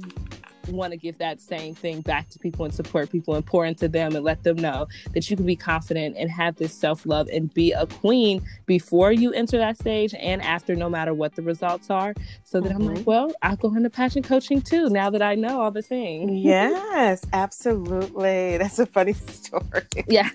want 0.75 0.91
to 0.91 0.97
give 0.97 1.17
that 1.19 1.39
same 1.41 1.73
thing 1.75 2.01
back 2.01 2.29
to 2.29 2.39
people 2.39 2.65
and 2.65 2.73
support 2.73 3.09
people 3.11 3.35
and 3.35 3.45
pour 3.45 3.65
into 3.65 3.87
them 3.87 4.15
and 4.15 4.23
let 4.23 4.43
them 4.43 4.57
know 4.57 4.87
that 5.13 5.29
you 5.29 5.35
can 5.35 5.45
be 5.45 5.55
confident 5.55 6.15
and 6.17 6.29
have 6.29 6.55
this 6.57 6.73
self 6.73 7.05
love 7.05 7.27
and 7.29 7.53
be 7.53 7.71
a 7.71 7.85
queen 7.87 8.41
before 8.65 9.11
you 9.11 9.31
enter 9.33 9.57
that 9.57 9.77
stage 9.77 10.13
and 10.19 10.41
after, 10.41 10.75
no 10.75 10.89
matter 10.89 11.13
what 11.13 11.35
the 11.35 11.41
results 11.41 11.89
are. 11.89 12.13
So 12.43 12.61
that 12.61 12.71
I'm 12.71 12.81
Mhm. 12.81 12.97
like, 12.97 13.07
well, 13.07 13.31
I'll 13.41 13.55
go 13.55 13.73
into 13.75 13.89
pageant 13.89 14.25
coaching 14.25 14.61
too 14.61 14.89
now 14.89 15.09
that 15.09 15.21
I 15.21 15.35
know 15.35 15.61
all 15.61 15.71
the 15.71 15.81
things. 15.81 16.31
Yes, 16.43 17.23
absolutely. 17.33 18.57
That's 18.57 18.79
a 18.79 18.85
funny 18.85 19.13
story. 19.27 19.83
Yeah. 20.07 20.29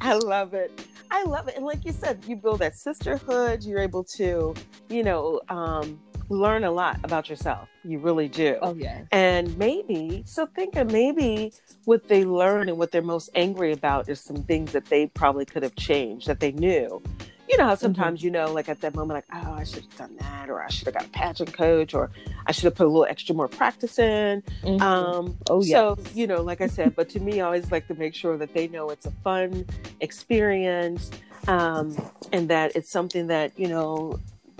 I 0.00 0.14
love 0.14 0.54
it. 0.54 0.70
I 1.10 1.22
love 1.24 1.48
it. 1.48 1.56
And 1.56 1.64
like 1.64 1.84
you 1.84 1.92
said, 1.92 2.24
you 2.26 2.36
build 2.36 2.58
that 2.60 2.76
sisterhood. 2.76 3.62
You're 3.62 3.80
able 3.80 4.04
to, 4.16 4.54
you 4.88 5.02
know, 5.04 5.40
um, 5.48 5.98
learn 6.28 6.64
a 6.64 6.70
lot 6.70 6.98
about 7.04 7.28
yourself. 7.28 7.68
You 7.84 7.98
really 7.98 8.28
do. 8.28 8.58
Oh, 8.62 8.74
yeah. 8.74 9.02
And 9.12 9.56
maybe, 9.58 10.22
so 10.26 10.46
think 10.46 10.76
of 10.76 10.90
maybe 10.90 11.52
what 11.84 12.08
they 12.08 12.24
learn 12.24 12.68
and 12.68 12.78
what 12.78 12.90
they're 12.92 13.02
most 13.02 13.30
angry 13.34 13.72
about 13.72 14.08
is 14.08 14.20
some 14.20 14.42
things 14.44 14.72
that 14.72 14.86
they 14.86 15.06
probably 15.08 15.44
could 15.44 15.62
have 15.62 15.74
changed 15.76 16.26
that 16.26 16.40
they 16.40 16.52
knew. 16.52 17.02
You 17.46 17.58
know 17.58 17.66
how 17.66 17.74
sometimes 17.74 18.22
you 18.22 18.30
know, 18.30 18.50
like 18.50 18.70
at 18.70 18.80
that 18.80 18.94
moment, 18.94 19.16
like, 19.30 19.44
oh, 19.46 19.52
I 19.52 19.64
should 19.64 19.84
have 19.84 19.96
done 19.98 20.16
that, 20.18 20.48
or 20.48 20.62
I 20.62 20.68
should 20.70 20.86
have 20.86 20.94
got 20.94 21.04
a 21.04 21.10
pageant 21.10 21.52
coach, 21.52 21.92
or 21.92 22.10
I 22.46 22.52
should 22.52 22.64
have 22.64 22.74
put 22.74 22.86
a 22.86 22.88
little 22.88 23.04
extra 23.04 23.34
more 23.34 23.48
practice 23.48 23.98
in. 23.98 24.42
Mhm. 24.62 24.80
Um, 24.80 25.36
Oh, 25.50 25.60
So, 25.60 25.98
you 26.14 26.26
know, 26.26 26.40
like 26.40 26.62
I 26.62 26.66
said, 26.68 26.96
but 26.96 27.10
to 27.10 27.20
me, 27.20 27.42
I 27.42 27.44
always 27.44 27.70
like 27.70 27.86
to 27.88 27.94
make 27.94 28.14
sure 28.14 28.38
that 28.38 28.54
they 28.54 28.66
know 28.68 28.88
it's 28.88 29.04
a 29.04 29.10
fun 29.10 29.66
experience 30.00 31.10
um, 31.48 31.94
and 32.32 32.48
that 32.48 32.74
it's 32.74 32.90
something 32.90 33.26
that, 33.26 33.52
you 33.58 33.68
know, 33.68 34.18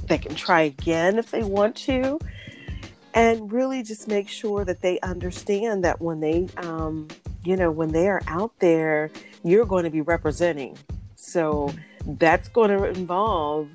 they 0.09 0.19
can 0.19 0.35
try 0.35 0.63
again 0.63 1.19
if 1.19 1.31
they 1.31 1.43
want 1.43 1.77
to. 1.77 2.19
And 3.15 3.53
really 3.53 3.83
just 3.85 4.09
make 4.09 4.29
sure 4.29 4.65
that 4.65 4.81
they 4.81 4.99
understand 5.01 5.85
that 5.85 6.01
when 6.01 6.19
they, 6.19 6.49
um, 6.57 7.07
you 7.45 7.57
know, 7.57 7.71
when 7.71 7.93
they 7.93 8.09
are 8.09 8.23
out 8.27 8.59
there, 8.59 9.11
you're 9.45 9.67
going 9.67 9.85
to 9.85 9.91
be 9.91 10.01
representing. 10.01 10.77
So 11.15 11.73
that's 12.07 12.49
going 12.49 12.71
to 12.71 12.85
involve 12.85 13.69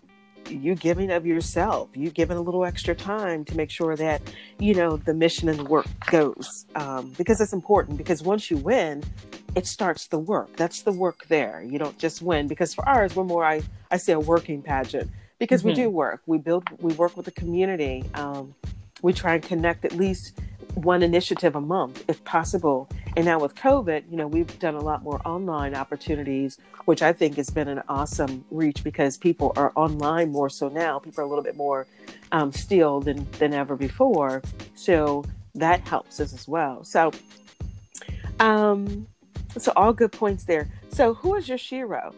you 0.50 0.76
giving 0.76 1.12
of 1.12 1.26
yourself, 1.26 1.90
you 1.96 2.10
giving 2.10 2.38
a 2.38 2.42
little 2.42 2.66
extra 2.66 2.96
time 2.96 3.46
to 3.46 3.56
make 3.56 3.70
sure 3.70 3.96
that 3.96 4.22
you 4.60 4.74
know 4.74 4.98
the 4.98 5.14
mission 5.14 5.48
and 5.50 5.60
the 5.60 5.64
work 5.64 5.88
goes 6.08 6.66
um, 6.76 7.14
because 7.18 7.40
it's 7.40 7.54
important 7.54 7.98
because 7.98 8.22
once 8.22 8.52
you 8.52 8.58
win 8.58 9.04
it 9.56 9.66
starts 9.66 10.08
the 10.08 10.20
work 10.20 10.56
that's 10.56 10.84
the 10.84 10.92
work 10.92 11.26
there 11.28 11.64
you 11.68 11.80
don't 11.80 11.98
just 11.98 12.22
win 12.22 12.48
because 12.48 12.74
for 12.74 12.88
ours 12.88 13.16
we're 13.16 13.24
more 13.24 13.44
i, 13.44 13.62
I 13.90 13.98
say 13.98 14.14
a 14.14 14.20
working 14.20 14.62
pageant 14.62 15.10
because 15.40 15.64
we 15.64 15.72
Mhm. 15.72 15.76
do 15.76 15.90
work 15.90 16.22
we 16.28 16.38
build 16.38 16.64
we 16.82 16.94
work 16.94 17.16
with 17.18 17.26
the 17.26 17.32
community 17.32 18.04
um, 18.14 18.54
we 19.02 19.14
try 19.14 19.34
and 19.36 19.44
connect 19.44 19.86
at 19.86 19.94
least 19.94 20.40
one 20.76 21.02
initiative 21.02 21.56
a 21.56 21.62
month 21.62 22.04
if 22.08 22.24
possible 22.26 22.88
and 23.18 23.26
now 23.26 23.40
with 23.40 23.56
covid 23.56 24.04
you 24.12 24.18
know 24.18 24.28
we've 24.28 24.60
done 24.60 24.76
a 24.76 24.82
lot 24.82 25.02
more 25.04 25.20
online 25.26 25.74
opportunities 25.76 26.58
which 26.86 27.02
i 27.02 27.12
think 27.12 27.36
has 27.38 27.50
been 27.50 27.68
an 27.68 27.82
awesome 27.90 28.46
reach 28.52 28.84
because 28.84 29.18
people 29.18 29.52
are 29.56 29.72
online 29.76 30.32
more 30.32 30.50
so 30.50 30.70
now 30.70 31.00
people 31.00 31.22
are 31.22 31.26
a 31.26 31.30
little 31.30 31.44
bit 31.44 31.58
more 31.58 31.88
um, 32.32 32.52
still 32.52 33.00
than 33.00 33.28
than 33.40 33.54
ever 33.54 33.76
before. 33.76 34.42
So 34.76 35.26
that 35.56 35.88
helps 35.88 36.20
us 36.20 36.34
as 36.34 36.48
well. 36.48 36.84
So, 36.84 37.12
um, 38.40 39.08
so 39.58 39.72
all 39.76 39.94
good 39.94 40.12
points 40.12 40.44
there. 40.44 40.70
So 40.90 41.16
who 41.16 41.36
is 41.36 41.50
your 41.50 41.58
Shero? 41.58 42.14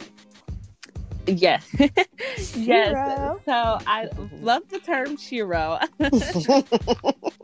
Yes. 1.28 1.68
yes. 2.56 3.38
So 3.46 3.80
I 3.88 4.10
love 4.42 4.68
the 4.70 4.80
term 4.80 5.18
Shero. 5.18 5.80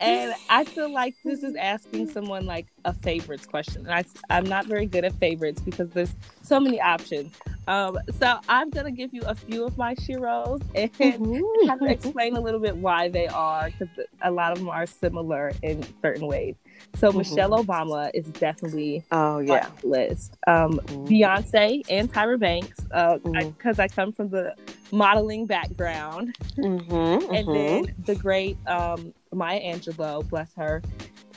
and 0.00 0.34
I 0.48 0.64
feel 0.64 0.92
like 0.92 1.14
this 1.24 1.42
is 1.42 1.54
asking 1.56 2.10
someone 2.10 2.46
like 2.46 2.66
a 2.84 2.92
favorites 2.92 3.46
question. 3.46 3.86
And 3.86 3.94
I, 3.94 4.04
I'm 4.30 4.44
not 4.44 4.66
very 4.66 4.86
good 4.86 5.04
at 5.04 5.14
favorites 5.14 5.60
because 5.60 5.90
there's 5.90 6.14
so 6.42 6.60
many 6.60 6.80
options. 6.80 7.34
Um, 7.68 7.98
so 8.18 8.38
I'm 8.48 8.70
going 8.70 8.86
to 8.86 8.92
give 8.92 9.14
you 9.14 9.22
a 9.22 9.34
few 9.34 9.64
of 9.64 9.78
my 9.78 9.94
Sheros 9.94 10.62
and 10.74 11.44
kind 11.68 11.82
of 11.82 11.88
explain 11.90 12.36
a 12.36 12.40
little 12.40 12.60
bit 12.60 12.76
why 12.76 13.08
they 13.08 13.28
are 13.28 13.70
because 13.70 13.88
a 14.22 14.30
lot 14.30 14.52
of 14.52 14.58
them 14.58 14.68
are 14.68 14.86
similar 14.86 15.52
in 15.62 15.84
certain 16.00 16.26
ways. 16.26 16.56
So 16.96 17.12
Mhm. 17.12 17.18
Michelle 17.18 17.50
Obama 17.64 18.10
is 18.14 18.26
definitely 18.26 19.04
Oh 19.12 19.38
on 19.38 19.46
yeah. 19.46 19.68
the 19.80 19.86
list. 19.88 20.36
Um, 20.46 20.80
Mhm. 20.86 21.08
Beyonce 21.08 21.82
and 21.88 22.12
Tyra 22.12 22.38
Banks, 22.38 22.80
because 22.80 23.76
Mhm. 23.76 23.80
I, 23.80 23.88
come 23.88 24.12
from 24.12 24.30
the 24.30 24.54
modeling 24.90 25.46
background, 25.46 26.36
Mhm, 26.58 27.34
and 27.34 27.48
then 27.48 27.94
the 28.06 28.14
great 28.16 28.58
um, 28.66 29.14
Maya 29.32 29.60
Angelou, 29.60 30.28
bless 30.28 30.52
her. 30.54 30.82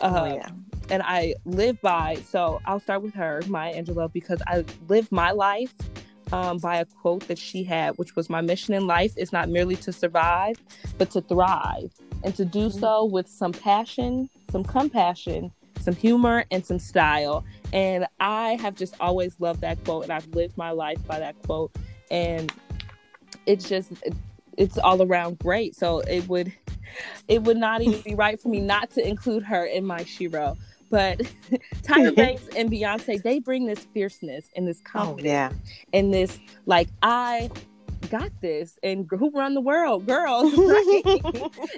oh 0.02 0.08
Uh, 0.26 0.34
yeah. 0.36 0.50
And 0.90 1.02
I 1.04 1.36
live 1.46 1.80
by, 1.82 2.16
so 2.30 2.62
I'll 2.66 2.80
start 2.80 3.02
with 3.02 3.14
her, 3.16 3.42
Maya 3.48 3.82
Angelou, 3.82 4.12
because 4.12 4.42
I 4.46 4.66
live 4.88 5.12
my 5.12 5.32
life 5.32 5.74
um, 6.36 6.58
by 6.58 6.78
a 6.78 6.86
quote 6.86 7.26
that 7.30 7.38
she 7.38 7.64
had, 7.64 7.98
which 7.98 8.16
was 8.18 8.30
My 8.30 8.42
mission 8.42 8.74
in 8.74 8.86
life 8.88 9.14
is 9.16 9.32
not 9.32 9.48
merely 9.48 9.78
to 9.78 9.94
survive, 9.94 10.58
but 10.98 11.10
to 11.12 11.22
thrive, 11.22 11.92
and 12.24 12.36
to 12.36 12.44
do 12.44 12.66
Mm-hmm. 12.66 12.80
so 12.80 13.06
with 13.06 13.28
some 13.28 13.54
passion, 13.54 14.30
some 14.52 14.64
compassion, 14.64 15.52
some 15.80 15.96
humor, 15.96 16.44
and 16.52 16.66
some 16.66 16.80
style. 16.80 17.46
And 17.72 18.06
I 18.20 18.58
have 18.62 18.76
just 18.76 18.96
always 19.00 19.40
loved 19.40 19.62
that 19.62 19.82
quote, 19.86 20.04
and 20.04 20.12
I've 20.12 20.28
lived 20.36 20.58
my 20.58 20.72
life 20.72 20.98
by 21.08 21.20
that 21.20 21.36
quote. 21.44 21.72
And 22.12 22.52
it's 23.46 23.70
just, 23.70 23.92
it's 24.58 24.78
all 24.78 25.02
around 25.02 25.40
great. 25.40 25.76
So 25.76 26.00
it 26.00 26.28
would, 26.28 26.52
it 27.28 27.44
would 27.44 27.58
not 27.58 27.82
even 27.82 28.02
be 28.02 28.16
right 28.16 28.42
for 28.42 28.50
me 28.50 28.60
not 28.60 28.90
to 28.92 29.08
include 29.08 29.44
her 29.44 29.64
in 29.66 29.86
my 29.86 30.02
Shero. 30.02 30.58
But 30.96 31.18
Tyra 31.84 32.16
Banks 32.16 32.48
and 32.56 32.72
Beyonce, 32.72 33.22
they 33.22 33.40
bring 33.40 33.66
this 33.66 33.86
fierceness 33.94 34.50
and 34.56 34.66
this 34.66 34.80
Oh 34.80 34.90
confidence 34.90 35.26
yeah. 35.26 35.52
and 35.92 36.14
this 36.14 36.40
like 36.66 36.88
I 37.04 37.50
got 38.10 38.30
this 38.40 38.80
and 38.82 39.06
who 39.10 39.30
run 39.32 39.56
the 39.56 39.60
world, 39.62 40.06
girls. 40.06 40.54
Right? 40.58 41.04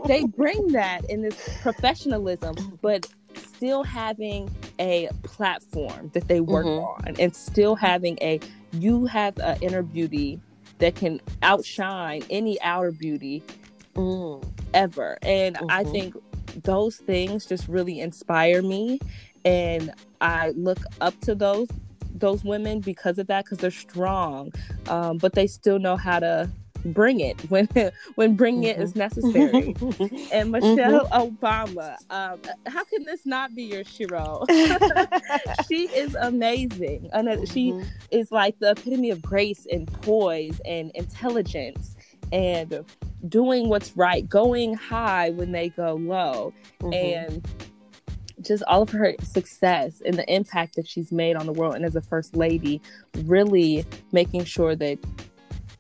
they 0.08 0.24
bring 0.26 0.72
that 0.74 1.02
in 1.10 1.24
this 1.24 1.36
professionalism, 1.64 2.54
but 2.84 3.08
still 3.36 3.82
having 3.82 4.52
a 4.80 5.10
platform 5.24 6.12
that 6.14 6.28
they 6.28 6.40
work 6.40 6.68
Mhm. 6.68 6.86
on 7.08 7.16
and 7.18 7.36
still 7.36 7.74
having 7.74 8.20
a 8.22 8.40
you 8.74 9.08
have 9.08 9.36
an 9.40 9.58
inner 9.62 9.82
beauty 9.82 10.40
that 10.78 10.94
can 10.94 11.20
outshine 11.42 12.22
any 12.30 12.62
outer 12.62 12.92
beauty 12.92 13.42
Mm. 13.96 14.44
ever. 14.76 15.18
And 15.24 15.58
I 15.70 15.84
Mhm. 15.84 15.92
think 15.92 16.16
those 16.64 16.98
things 16.98 17.46
just 17.46 17.68
really 17.68 18.00
inspire 18.00 18.62
me. 18.62 19.00
And 19.46 19.92
I 20.22 20.50
look 20.52 20.80
up 21.02 21.20
to 21.22 21.36
those 21.36 21.68
those 22.16 22.44
women 22.44 22.80
because 22.80 23.20
of 23.20 23.28
that 23.28 23.46
because 23.46 23.60
they're 23.60 23.70
strong 23.70 24.52
um, 24.88 25.18
but 25.20 25.34
they 25.36 25.46
still 25.46 25.78
know 25.78 25.96
how 25.96 26.20
to 26.20 26.50
bring 26.86 27.20
it 27.20 27.40
when 27.50 27.68
when 28.16 28.36
bringing 28.36 28.64
it 28.64 28.80
is 28.80 28.96
necessary. 28.96 29.76
And 30.32 30.52
michelle 30.52 31.08
obama 31.10 31.96
um, 32.10 32.40
how 32.68 32.84
can 32.86 33.04
this 33.06 33.26
not 33.26 33.54
be 33.56 33.64
your 33.64 33.84
shero? 33.84 34.48
She 35.68 35.84
is 35.88 36.16
amazing. 36.16 37.10
And 37.14 37.48
she 37.48 37.74
Mhm. 37.74 37.88
is 38.12 38.32
like 38.32 38.58
the 38.60 38.72
epitome 38.72 39.12
of 39.12 39.22
grace 39.22 39.66
and 39.72 39.88
poise 40.02 40.60
and 40.66 40.92
intelligence 40.96 41.96
and 42.32 42.84
doing 43.28 43.70
what's 43.70 43.96
right, 43.96 44.28
going 44.28 44.74
high 44.76 45.30
when 45.32 45.52
they 45.52 45.70
go 45.70 45.96
low, 45.96 46.54
Mhm. 46.82 46.94
and 46.94 47.48
just 48.42 48.64
all 48.68 48.84
of 48.84 48.90
her 48.90 49.16
success 49.24 50.02
and 50.06 50.16
the 50.16 50.34
impact 50.34 50.76
that 50.76 50.88
she's 50.88 51.12
made 51.12 51.36
on 51.36 51.46
the 51.46 51.54
world 51.54 51.76
and 51.76 51.84
as 51.84 51.96
a 51.96 52.02
first 52.02 52.36
lady, 52.36 52.80
really 53.24 53.84
making 54.12 54.44
sure 54.44 54.76
that 54.76 55.00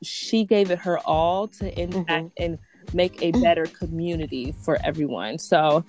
she 0.02 0.44
gave 0.44 0.72
it 0.72 0.80
her 0.80 1.00
all 1.00 1.48
to 1.48 1.80
impact 1.80 2.32
and 2.38 2.58
make 2.94 3.22
a 3.22 3.32
better 3.44 3.66
community 3.66 4.54
for 4.64 4.80
everyone. 4.84 5.38
So 5.38 5.84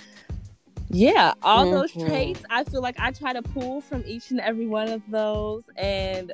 yeah, 0.91 1.35
all 1.43 1.71
those 1.71 1.93
Mhm. 1.93 2.07
traits, 2.07 2.43
I 2.51 2.65
feel 2.65 2.81
like 2.83 2.97
I 2.99 3.11
try 3.13 3.33
to 3.33 3.43
pull 3.43 3.81
from 3.81 4.03
each 4.07 4.31
and 4.31 4.41
every 4.41 4.67
one 4.67 4.89
of 4.89 5.03
those 5.11 5.65
and 5.77 6.33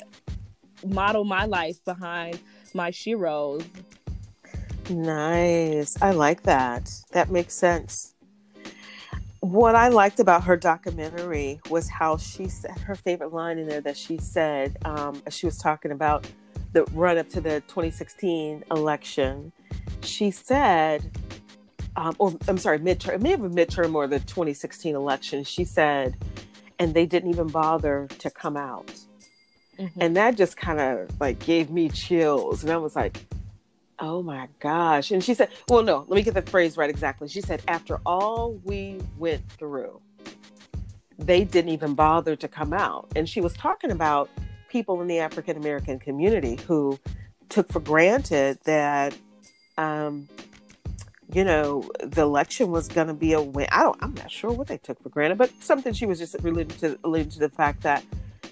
model 0.87 1.25
my 1.25 1.45
life 1.45 1.83
behind 1.85 2.39
my 2.75 2.91
Sheros. 2.91 3.65
Nice. 4.91 6.01
I 6.03 6.11
like 6.13 6.43
that. 6.43 6.93
That 7.13 7.31
makes 7.31 7.55
sense. 7.55 8.15
What 9.41 9.75
I 9.75 9.89
liked 9.89 10.21
about 10.21 10.45
her 10.45 10.57
documentary 10.57 11.61
was 11.69 11.89
how 11.89 12.17
she 12.17 12.49
said 12.49 12.79
her 12.79 12.95
favorite 12.95 13.33
line 13.33 13.59
in 13.59 13.69
there 13.69 13.83
that 13.83 13.97
she 13.97 14.19
said, 14.19 14.77
um, 14.85 15.23
as 15.27 15.35
she 15.35 15.47
was 15.47 15.59
talking 15.59 15.91
about 15.91 16.27
the 16.73 16.85
run 16.93 17.19
up 17.19 17.29
to 17.31 17.41
the 17.41 17.61
2016 17.63 18.65
election. 18.71 19.53
She 20.03 20.31
said, 20.31 21.11
um, 21.97 22.15
or 22.19 22.35
I'm 22.49 22.59
sorry, 22.59 22.79
midterm, 22.79 23.15
it 23.15 23.23
may 23.23 23.31
have 23.31 23.43
been 23.43 23.55
midterm 23.55 23.95
or 23.95 24.07
the 24.07 24.19
2016 24.21 24.95
election. 24.95 25.45
She 25.45 25.65
said, 25.65 26.17
and 26.79 26.93
they 26.93 27.07
didn't 27.07 27.31
even 27.31 27.49
bother 27.49 28.09
to 28.19 28.31
come 28.31 28.57
out. 28.57 28.93
And 29.99 30.17
that 30.17 30.37
just 30.37 30.57
kind 30.57 30.81
of 30.81 31.21
like 31.21 31.39
gave 31.41 31.71
me 31.71 31.89
chills. 31.89 32.63
And 32.63 32.73
I 32.73 32.77
was 32.77 32.95
like, 32.95 33.21
oh 33.99 34.23
my 34.23 34.49
gosh. 34.61 35.11
And 35.11 35.23
she 35.23 35.35
said, 35.35 35.51
well, 35.69 35.83
no, 35.83 36.05
let 36.09 36.17
me 36.17 36.23
get 36.23 36.35
the 36.35 36.43
phrase 36.43 36.77
right 36.77 36.91
exactly. 36.91 37.29
She 37.29 37.41
said, 37.41 37.63
after 37.69 38.01
all 38.05 38.61
we 38.65 39.01
went 39.19 39.49
through, 39.53 40.01
they 41.19 41.45
didn't 41.45 41.71
even 41.71 41.95
bother 41.95 42.37
to 42.37 42.49
come 42.49 42.73
out. 42.73 43.11
And 43.15 43.29
she 43.29 43.41
was 43.41 43.55
talking 43.55 43.91
about 43.91 44.31
people 44.69 45.01
in 45.01 45.07
the 45.07 45.19
African 45.19 45.57
American 45.57 45.99
community 45.99 46.59
who 46.67 46.99
took 47.49 47.71
for 47.71 47.81
granted 47.81 48.59
that, 48.65 49.17
um, 49.79 50.29
you 51.33 51.45
know, 51.45 51.89
the 52.03 52.23
election 52.23 52.71
was 52.71 52.89
going 52.89 53.07
to 53.07 53.15
be 53.15 53.33
a 53.33 53.41
win. 53.41 53.69
I 53.71 53.83
don't, 53.83 53.97
I'm 54.03 54.15
not 54.15 54.31
sure 54.31 54.51
what 54.51 54.67
they 54.67 54.79
took 54.79 55.01
for 55.03 55.09
granted, 55.09 55.39
but 55.39 55.51
something 55.61 55.93
she 55.93 56.07
was 56.07 56.19
just 56.19 56.37
related 56.43 56.79
to, 56.81 56.99
alluding 57.05 57.31
to 57.31 57.39
the 57.39 57.49
fact 57.49 57.83
that 57.83 58.05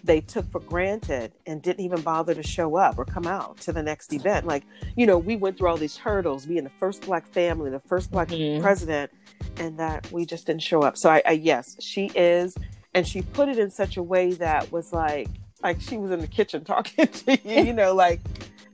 they 0.04 0.20
took 0.20 0.50
for 0.50 0.60
granted 0.60 1.32
and 1.46 1.62
didn't 1.62 1.84
even 1.84 2.00
bother 2.00 2.34
to 2.34 2.42
show 2.42 2.76
up 2.76 2.98
or 2.98 3.04
come 3.04 3.26
out 3.26 3.56
to 3.58 3.72
the 3.72 3.82
next 3.82 4.12
event. 4.12 4.46
Like, 4.46 4.64
you 4.96 5.06
know, 5.06 5.16
we 5.16 5.36
went 5.36 5.56
through 5.56 5.68
all 5.68 5.76
these 5.76 5.96
hurdles, 5.96 6.46
being 6.46 6.64
the 6.64 6.70
first 6.70 7.02
black 7.02 7.26
family, 7.28 7.70
the 7.70 7.80
first 7.80 8.10
black 8.10 8.28
Mhm. 8.28 8.60
president, 8.60 9.12
and 9.58 9.78
that 9.78 10.10
we 10.10 10.26
just 10.26 10.46
didn't 10.46 10.62
show 10.62 10.82
up. 10.82 10.96
So 10.96 11.10
I, 11.10 11.22
I 11.24 11.32
yes, 11.32 11.76
she 11.80 12.10
is, 12.14 12.56
and 12.94 13.06
she 13.06 13.22
put 13.22 13.48
it 13.48 13.58
in 13.58 13.70
such 13.70 13.96
a 13.96 14.02
way 14.02 14.32
that 14.32 14.70
was 14.72 14.92
like, 14.92 15.28
like 15.62 15.80
she 15.80 15.96
was 15.98 16.10
in 16.10 16.20
the 16.20 16.26
kitchen 16.26 16.64
talking 16.64 17.06
to 17.06 17.38
you, 17.44 17.62
you 17.62 17.72
know, 17.72 17.94
like 17.94 18.20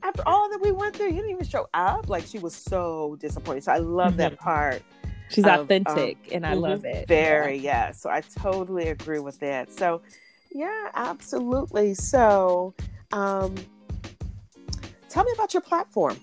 after 0.03 0.23
all 0.25 0.49
that 0.49 0.61
we 0.61 0.71
went 0.71 0.95
through, 0.95 1.07
you 1.07 1.15
didn't 1.15 1.31
even 1.31 1.45
show 1.47 1.69
up. 1.73 2.09
Like 2.09 2.25
she 2.25 2.39
was 2.39 2.55
so 2.55 3.17
disappointed. 3.19 3.63
So 3.63 3.71
I 3.73 3.77
love 3.77 4.17
that 4.17 4.33
mm-hmm. 4.33 4.43
part. 4.43 4.81
She's 5.29 5.45
of, 5.45 5.51
um, 5.51 5.59
authentic 5.61 6.17
and 6.31 6.45
I 6.45 6.53
love 6.53 6.79
mm-hmm. 6.79 6.97
it. 6.97 7.07
Very, 7.07 7.57
yeah. 7.57 7.91
So 7.91 8.09
I 8.09 8.21
totally 8.21 8.87
agree 8.87 9.19
with 9.19 9.39
that. 9.39 9.71
So, 9.71 10.01
yeah, 10.51 10.89
absolutely. 10.95 11.93
So, 11.93 12.73
um, 13.11 13.55
tell 15.09 15.23
me 15.23 15.31
about 15.35 15.53
your 15.53 15.61
platform. 15.61 16.19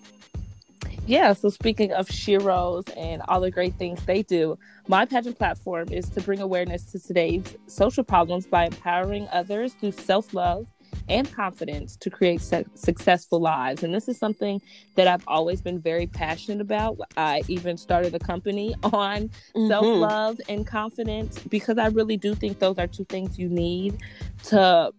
Yeah, 1.07 1.35
so 1.35 1.51
speaking 1.51 1.93
of 1.93 2.09
Sheros 2.09 2.93
and 2.97 3.23
all 3.29 3.41
the 3.41 3.51
great 3.51 3.75
things 3.75 4.05
they 4.07 4.25
do, 4.25 4.59
my 4.89 5.05
pageant 5.05 5.39
platform 5.39 5.89
is 5.93 6.09
to 6.11 6.21
bring 6.21 6.41
awareness 6.41 6.85
to 6.93 6.99
today's 6.99 7.45
social 7.69 8.03
problems 8.03 8.47
by 8.47 8.67
empowering 8.67 9.29
others 9.33 9.75
through 9.75 9.93
self 9.93 10.35
love 10.35 10.67
and 11.09 11.33
confidence 11.35 11.97
to 11.97 12.11
create 12.11 12.41
su- 12.41 12.65
successful 12.75 13.41
lives. 13.41 13.83
And 13.83 13.95
this 13.95 14.09
is 14.09 14.19
something 14.19 14.61
that 14.97 15.07
I've 15.07 15.25
always 15.27 15.61
been 15.61 15.81
very 15.81 16.07
passionate 16.07 16.61
about. 16.61 16.99
I 17.17 17.43
even 17.49 17.77
started 17.77 18.15
a 18.15 18.19
company 18.19 18.75
on 18.83 19.31
Mm-hmm. 19.57 19.69
self 19.69 19.87
love 19.95 20.41
and 20.49 20.67
confidence 20.67 21.39
because 21.49 21.79
I 21.79 21.89
really 21.89 22.17
do 22.17 22.35
think 22.35 22.59
those 22.59 22.79
are 22.79 22.87
two 22.87 23.05
things 23.05 23.39
you 23.39 23.49
need 23.49 23.99
to 24.45 24.93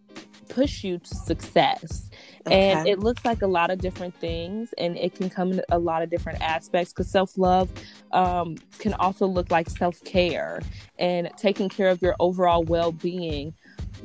push 0.49 0.83
you 0.83 0.97
to 0.99 1.15
success. 1.15 2.09
And 2.49 2.87
it 2.87 2.99
looks 2.99 3.25
like 3.25 3.41
a 3.41 3.47
lot 3.47 3.71
of 3.71 3.79
different 3.79 4.15
things, 4.15 4.73
and 4.77 4.97
it 4.97 5.15
can 5.15 5.29
come 5.29 5.51
in 5.51 5.61
a 5.69 5.77
lot 5.77 6.01
of 6.01 6.09
different 6.09 6.41
aspects 6.41 6.93
because 6.93 7.11
self 7.11 7.37
love 7.37 7.69
um, 8.13 8.55
can 8.79 8.93
also 8.95 9.27
look 9.27 9.51
like 9.51 9.69
self 9.69 10.01
care 10.05 10.61
and 10.97 11.29
taking 11.37 11.67
care 11.69 11.89
of 11.89 12.01
your 12.01 12.15
overall 12.19 12.63
well 12.63 12.91
being 12.93 13.53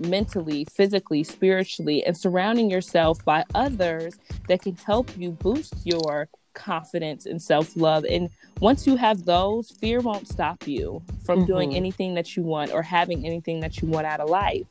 mentally, 0.03 0.65
physically, 0.65 1.25
spiritually, 1.25 2.05
and 2.05 2.17
surrounding 2.17 2.71
yourself 2.71 3.25
by 3.25 3.45
others 3.55 4.15
that 4.49 4.63
can 4.63 4.77
help 4.77 5.11
you 5.17 5.31
boost 5.31 5.75
your 5.85 6.29
confidence 6.55 7.27
and 7.27 7.41
self 7.41 7.77
love. 7.77 8.05
And 8.05 8.29
once 8.61 8.87
you 8.87 8.97
have 8.97 9.25
those, 9.25 9.71
fear 9.71 10.01
won't 10.01 10.29
stop 10.29 10.67
you 10.67 11.03
from 11.25 11.47
doing 11.47 11.71
Mhm. 11.71 11.77
anything 11.77 12.15
that 12.15 12.37
you 12.37 12.43
want 12.43 12.73
or 12.73 12.83
having 12.83 13.27
anything 13.27 13.61
that 13.61 13.81
you 13.81 13.89
want 13.89 14.07
out 14.07 14.21
of 14.21 14.29
life. 14.29 14.67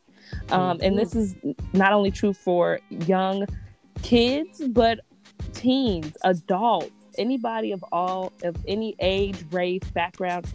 Um, 0.51 0.79
and 0.81 0.97
this 0.97 1.15
is 1.15 1.35
not 1.73 1.91
only 1.91 2.11
true 2.11 2.33
for 2.33 2.79
young 2.89 3.45
kids, 4.01 4.61
but 4.69 4.99
teens, 5.53 6.15
adults, 6.23 6.91
anybody 7.17 7.71
of 7.71 7.83
all 7.91 8.31
of 8.43 8.55
any 8.67 8.95
age, 8.99 9.43
race, 9.51 9.83
background. 9.93 10.47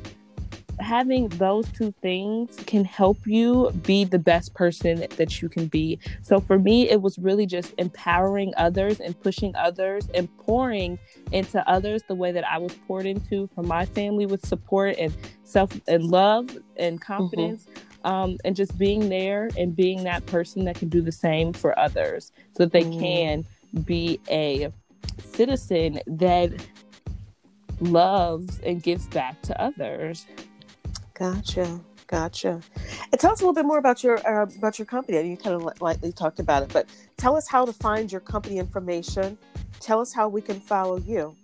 Having 0.78 1.28
those 1.30 1.66
two 1.72 1.92
things 2.02 2.56
can 2.66 2.84
help 2.84 3.18
you 3.26 3.70
be 3.84 4.04
the 4.04 4.18
best 4.18 4.54
person 4.54 5.06
that 5.16 5.40
you 5.40 5.48
can 5.48 5.66
be. 5.68 5.98
So 6.22 6.38
for 6.38 6.58
me, 6.58 6.88
it 6.90 7.00
was 7.00 7.18
really 7.18 7.46
just 7.46 7.72
empowering 7.78 8.52
others 8.56 9.00
and 9.00 9.18
pushing 9.20 9.56
others 9.56 10.06
and 10.14 10.28
pouring 10.38 10.98
into 11.32 11.66
others 11.68 12.02
the 12.08 12.14
way 12.14 12.30
that 12.32 12.46
I 12.46 12.58
was 12.58 12.74
poured 12.86 13.06
into 13.06 13.48
from 13.54 13.66
my 13.66 13.86
family 13.86 14.26
with 14.26 14.44
support 14.44 14.96
and 14.98 15.14
self 15.44 15.70
and 15.88 16.04
love 16.04 16.56
and 16.76 17.00
confidence 17.00 17.66
um, 18.04 18.36
and 18.44 18.54
just 18.54 18.76
being 18.78 19.08
there 19.08 19.48
and 19.56 19.74
being 19.74 20.04
that 20.04 20.26
person 20.26 20.64
that 20.66 20.76
can 20.76 20.88
do 20.88 21.00
the 21.00 21.12
same 21.12 21.52
for 21.52 21.76
others 21.78 22.32
so 22.56 22.64
that 22.64 22.72
they 22.72 22.84
Mm. 22.84 23.00
can 23.00 23.46
be 23.84 24.20
a 24.30 24.70
citizen 25.32 26.00
that 26.06 26.52
loves 27.80 28.60
and 28.60 28.82
gives 28.82 29.06
back 29.08 29.40
to 29.42 29.60
others. 29.60 30.26
Gotcha. 31.18 31.80
Gotcha. 32.08 32.60
And 33.10 33.20
tell 33.20 33.32
us 33.32 33.40
a 33.40 33.42
little 33.42 33.54
bit 33.54 33.64
more 33.64 33.78
about 33.78 34.04
your 34.04 34.18
uh, 34.28 34.46
about 34.58 34.78
your 34.78 34.86
company. 34.86 35.18
I 35.18 35.22
know 35.22 35.28
you 35.28 35.36
kind 35.36 35.56
of 35.56 35.80
lightly 35.80 36.12
talked 36.12 36.38
about 36.38 36.62
it, 36.62 36.72
but 36.72 36.86
tell 37.16 37.36
us 37.36 37.48
how 37.48 37.64
to 37.64 37.72
find 37.72 38.12
your 38.12 38.20
company 38.20 38.58
information. 38.58 39.36
Tell 39.80 40.00
us 40.00 40.12
how 40.12 40.28
we 40.28 40.40
can 40.40 40.60
follow 40.60 40.98
you. 40.98 41.34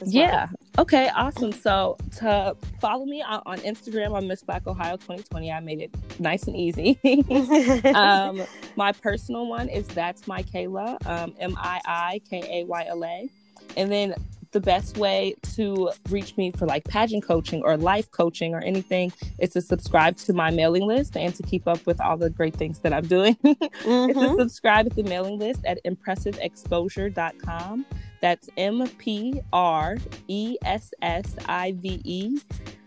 well. 0.00 0.10
Yeah. 0.24 0.48
Okay. 0.78 1.10
Awesome. 1.14 1.52
So 1.52 1.98
to 2.18 2.56
follow 2.80 3.04
me 3.04 3.22
on, 3.22 3.42
on 3.44 3.58
Instagram, 3.58 4.16
I'm 4.16 4.26
Miss 4.26 4.42
Black 4.42 4.66
Ohio 4.66 4.96
2020. 4.96 5.52
I 5.52 5.60
made 5.60 5.80
it 5.82 5.94
nice 6.18 6.44
and 6.44 6.56
easy. 6.56 6.98
um, 7.94 8.42
my 8.76 8.92
personal 8.92 9.46
one 9.46 9.68
is 9.68 9.86
that's 9.88 10.26
my 10.26 10.42
Kayla, 10.42 11.04
um, 11.06 11.34
M 11.38 11.54
I 11.58 11.80
I 11.84 12.20
K 12.30 12.62
A 12.62 12.64
Y 12.64 12.84
L 12.88 13.04
A, 13.04 13.28
and 13.76 13.92
then 13.92 14.14
the 14.52 14.60
best 14.60 14.96
way 14.98 15.34
to 15.54 15.90
reach 16.10 16.36
me 16.36 16.50
for 16.52 16.66
like 16.66 16.84
pageant 16.84 17.24
coaching 17.24 17.62
or 17.64 17.76
life 17.76 18.10
coaching 18.10 18.54
or 18.54 18.60
anything 18.60 19.12
is 19.38 19.50
to 19.50 19.60
subscribe 19.60 20.16
to 20.18 20.32
my 20.32 20.50
mailing 20.50 20.86
list 20.86 21.16
and 21.16 21.34
to 21.34 21.42
keep 21.42 21.66
up 21.68 21.84
with 21.86 22.00
all 22.00 22.16
the 22.16 22.30
great 22.30 22.54
things 22.56 22.78
that 22.80 22.92
I'm 22.92 23.06
doing. 23.06 23.36
It's 23.44 23.58
to 23.84 23.88
Mhm. 23.88 24.36
subscribe 24.38 24.88
to 24.90 24.94
the 25.02 25.08
mailing 25.08 25.38
list 25.38 25.60
at 25.64 25.78
impressiveexposure.com. 25.84 27.86
That's 28.20 28.48
M 28.56 28.86
P 28.98 29.40
R 29.52 29.96
E 30.28 30.56
S 30.64 30.92
S 31.02 31.36
I 31.46 31.72
V 31.72 32.00
E 32.04 32.38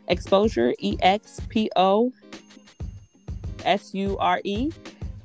exposure 0.07 0.73
E 0.79 0.97
X 1.01 1.39
P 1.49 1.69
O 1.75 2.11
S 3.63 3.93
U 3.93 4.17
R 4.19 4.41
E 4.43 4.71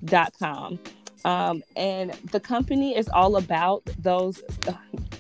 dot 0.05 0.33
com. 0.39 0.79
Um, 1.25 1.65
and 1.75 2.13
the 2.31 2.39
company 2.39 2.97
is 2.97 3.09
all 3.09 3.37
about 3.37 3.83
those 3.99 4.41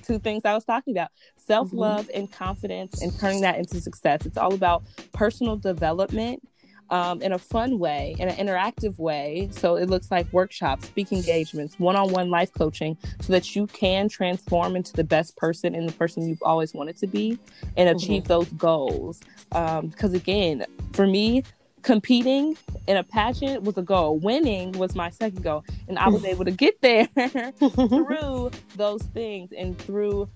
two 0.06 0.18
things 0.18 0.44
I 0.44 0.54
was 0.54 0.64
talking 0.64 0.94
about 0.94 1.10
self 1.36 1.72
love 1.72 2.06
mm-hmm. 2.06 2.18
and 2.18 2.32
confidence 2.32 3.02
and 3.02 3.16
turning 3.18 3.40
that 3.42 3.58
into 3.58 3.80
success. 3.80 4.26
It's 4.26 4.36
all 4.38 4.54
about 4.54 4.84
personal 5.12 5.56
development 5.56 6.42
um, 6.90 7.20
in 7.22 7.32
a 7.32 7.38
fun 7.38 7.78
way, 7.78 8.14
in 8.18 8.28
an 8.28 8.36
interactive 8.36 8.98
way. 8.98 9.48
So 9.52 9.76
it 9.76 9.88
looks 9.90 10.10
like 10.10 10.32
workshops, 10.32 10.86
speaking 10.86 11.18
engagements, 11.18 11.78
one 11.78 11.96
on 11.96 12.12
one 12.12 12.30
life 12.30 12.52
coaching, 12.52 12.96
so 13.20 13.32
that 13.32 13.56
you 13.56 13.66
can 13.68 14.08
transform 14.08 14.76
into 14.76 14.92
the 14.92 15.04
best 15.04 15.36
person 15.36 15.74
and 15.74 15.88
the 15.88 15.92
person 15.92 16.28
you've 16.28 16.42
always 16.42 16.74
wanted 16.74 16.96
to 16.98 17.06
be 17.06 17.38
and 17.76 17.88
achieve 17.88 18.22
mm-hmm. 18.22 18.28
those 18.28 18.48
goals. 18.52 19.20
Because 19.48 20.10
um, 20.10 20.14
again, 20.14 20.64
for 20.92 21.06
me, 21.06 21.42
competing 21.86 22.58
in 22.88 22.96
a 22.96 23.04
pageant 23.04 23.62
was 23.62 23.78
a 23.78 23.82
goal. 23.82 24.18
Winning 24.18 24.72
was 24.72 24.96
my 24.96 25.08
second 25.08 25.44
goal. 25.44 25.64
And 25.86 25.96
I 26.00 26.08
was 26.08 26.24
able 26.32 26.44
to 26.44 26.50
get 26.50 26.80
there 26.82 27.06
through 27.58 28.50
those 28.76 29.02
things 29.14 29.52
and 29.56 29.78
through 29.78 30.28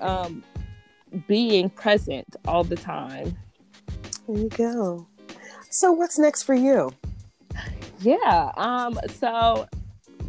um, 0.00 0.42
being 1.28 1.68
present 1.68 2.36
all 2.48 2.64
the 2.64 2.76
time. 2.76 3.36
There 4.26 4.38
you 4.38 4.48
go. 4.48 5.06
So 5.70 5.92
what's 5.92 6.18
next 6.18 6.44
for 6.44 6.54
you? 6.54 6.90
Yeah. 8.00 8.50
Um, 8.56 8.98
so 9.10 9.68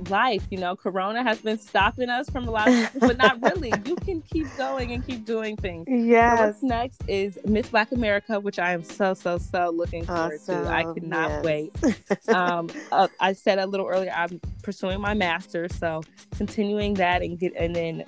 life, 0.09 0.43
you 0.49 0.57
know, 0.57 0.75
Corona 0.75 1.23
has 1.23 1.39
been 1.39 1.57
stopping 1.57 2.09
us 2.09 2.29
from 2.29 2.47
a 2.47 2.51
lot 2.51 2.67
of 2.67 2.73
things, 2.73 2.91
but 2.99 3.17
not 3.17 3.41
really. 3.41 3.73
You 3.85 3.95
can 4.05 4.21
keep 4.21 4.47
going 4.57 4.91
and 4.91 5.05
keep 5.05 5.25
doing 5.25 5.57
things. 5.57 5.85
Yes. 5.87 6.37
So 6.37 6.45
what's 6.45 6.63
next 6.63 7.01
is 7.07 7.39
Miss 7.45 7.69
Black 7.69 7.91
America, 7.91 8.39
which 8.39 8.59
I 8.59 8.71
am 8.71 8.83
so, 8.83 9.13
so, 9.13 9.37
so 9.37 9.69
looking 9.69 10.05
forward 10.05 10.39
awesome. 10.41 10.65
to. 10.65 10.69
I 10.69 10.83
cannot 10.83 11.29
yes. 11.29 11.43
wait. 11.43 12.29
um, 12.29 12.69
uh, 12.91 13.07
I 13.19 13.33
said 13.33 13.59
a 13.59 13.65
little 13.65 13.87
earlier, 13.87 14.11
I'm 14.15 14.39
pursuing 14.63 15.01
my 15.01 15.13
master's, 15.13 15.75
so 15.75 16.03
continuing 16.37 16.95
that 16.95 17.21
and 17.21 17.39
get, 17.39 17.53
and 17.55 17.75
then 17.75 18.03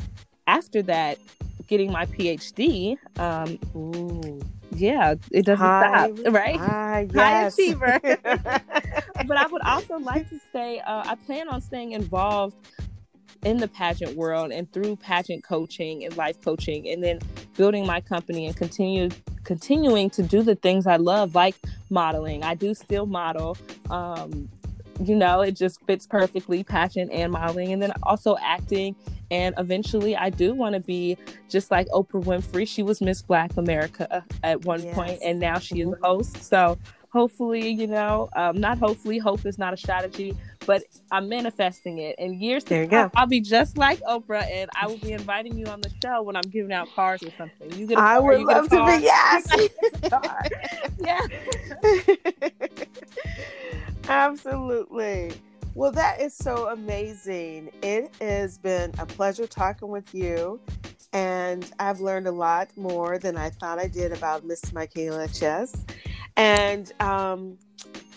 after 0.48 0.82
that, 0.84 1.18
getting 1.68 1.92
my 1.92 2.06
PhD. 2.06 2.98
Um, 3.20 3.60
Ooh 3.76 4.42
yeah, 4.80 5.16
it 5.32 5.46
doesn't 5.46 5.66
high, 5.66 6.12
stop, 6.16 6.34
right? 6.34 6.58
High, 6.58 7.08
yes. 7.14 7.56
high 7.56 7.64
achiever. 7.64 8.00
but 9.28 9.38
I 9.38 9.48
would 9.48 9.62
also 9.64 9.98
like 10.00 10.30
to 10.30 10.40
stay. 10.50 10.80
Uh, 10.80 11.04
I 11.06 11.16
plan 11.26 11.48
on 11.50 11.62
staying 11.62 11.94
involved 11.94 12.56
in 13.44 13.58
the 13.58 13.68
pageant 13.68 14.16
world 14.16 14.52
and 14.52 14.72
through 14.72 14.96
pageant 14.98 15.44
coaching 15.44 16.04
and 16.06 16.16
life 16.18 16.42
coaching, 16.42 16.90
and 16.90 17.04
then 17.04 17.20
building 17.56 17.86
my 17.86 18.02
company 18.02 18.46
and 18.46 18.56
continue 18.56 19.10
continuing 19.44 20.10
to 20.10 20.22
do 20.22 20.44
the 20.44 20.56
things 20.56 20.86
I 20.86 20.98
love, 20.98 21.34
like 21.34 21.56
modeling. 21.90 22.44
I 22.44 22.56
do 22.56 22.74
still 22.74 23.06
model. 23.06 23.58
Um, 23.90 24.50
you 25.04 25.16
know, 25.16 25.42
it 25.42 25.56
just 25.56 25.82
fits 25.86 26.06
perfectly, 26.06 26.64
pageant 26.64 27.12
and 27.12 27.32
modeling, 27.32 27.74
and 27.74 27.82
then 27.82 27.92
also 28.04 28.38
acting 28.42 28.96
and 29.30 29.56
eventually, 29.58 30.16
I 30.16 30.30
do 30.30 30.54
want 30.54 30.74
to 30.76 30.80
be 30.80 31.18
just 31.50 31.70
like 31.70 31.88
Oprah 31.90 32.24
Winfrey. 32.24 32.68
She 32.68 32.84
was 32.84 33.02
Miss 33.02 33.22
Black 33.22 33.56
America 33.58 34.24
at 34.44 34.64
one 34.64 34.84
yes. 34.84 34.96
point, 34.96 35.20
and 35.24 35.40
now 35.40 35.60
she 35.60 35.82
is 35.82 35.92
a 35.92 35.98
host. 36.02 36.44
So 36.44 36.78
hopefully, 37.10 37.70
you 37.70 37.88
know, 37.88 38.30
um, 38.36 38.58
not 38.58 38.78
hopefully, 38.78 39.18
hope 39.18 39.46
is 39.46 39.58
not 39.58 39.74
a 39.74 39.78
strategy, 39.78 40.34
but 40.66 40.84
I'm 41.12 41.28
manifesting 41.28 41.98
it. 41.98 42.16
And 42.18 42.40
years 42.40 42.64
there 42.64 42.84
you 42.84 42.90
go. 42.90 43.12
I'll 43.16 43.28
be 43.28 43.42
just 43.42 43.78
like 43.78 44.00
Oprah, 44.02 44.50
and 44.50 44.70
I 44.82 44.88
will 44.88 45.00
be 45.00 45.12
inviting 45.12 45.58
you 45.58 45.66
on 45.66 45.82
the 45.82 45.92
show 46.02 46.22
when 46.22 46.38
I'm 46.38 46.50
giving 46.50 46.72
out 46.72 46.88
cars 46.96 47.22
or 47.22 47.32
something. 47.38 47.74
You 47.78 47.86
get 47.86 47.98
a 47.98 48.02
I 48.02 48.20
would 48.20 48.42
love 48.44 48.70
to 48.70 48.86
be 48.86 49.04
yes. 49.04 49.46
yeah. 51.00 51.20
Absolutely. 54.08 55.34
Well, 55.76 55.92
that 55.92 56.22
is 56.22 56.34
so 56.34 56.70
amazing. 56.70 57.72
It 57.84 58.14
has 58.22 58.58
been 58.58 58.94
a 59.00 59.06
pleasure 59.06 59.48
talking 59.48 59.90
with 59.90 60.14
you. 60.14 60.60
And 61.14 61.72
I've 61.80 62.00
learned 62.00 62.28
a 62.28 62.32
lot 62.32 62.76
more 62.76 63.18
than 63.18 63.38
I 63.38 63.50
thought 63.50 63.80
I 63.80 63.88
did 63.88 64.12
about 64.12 64.46
Miss 64.46 64.62
Mikayla 64.62 65.38
Chess. 65.38 65.86
And 66.36 66.92
um, 67.02 67.58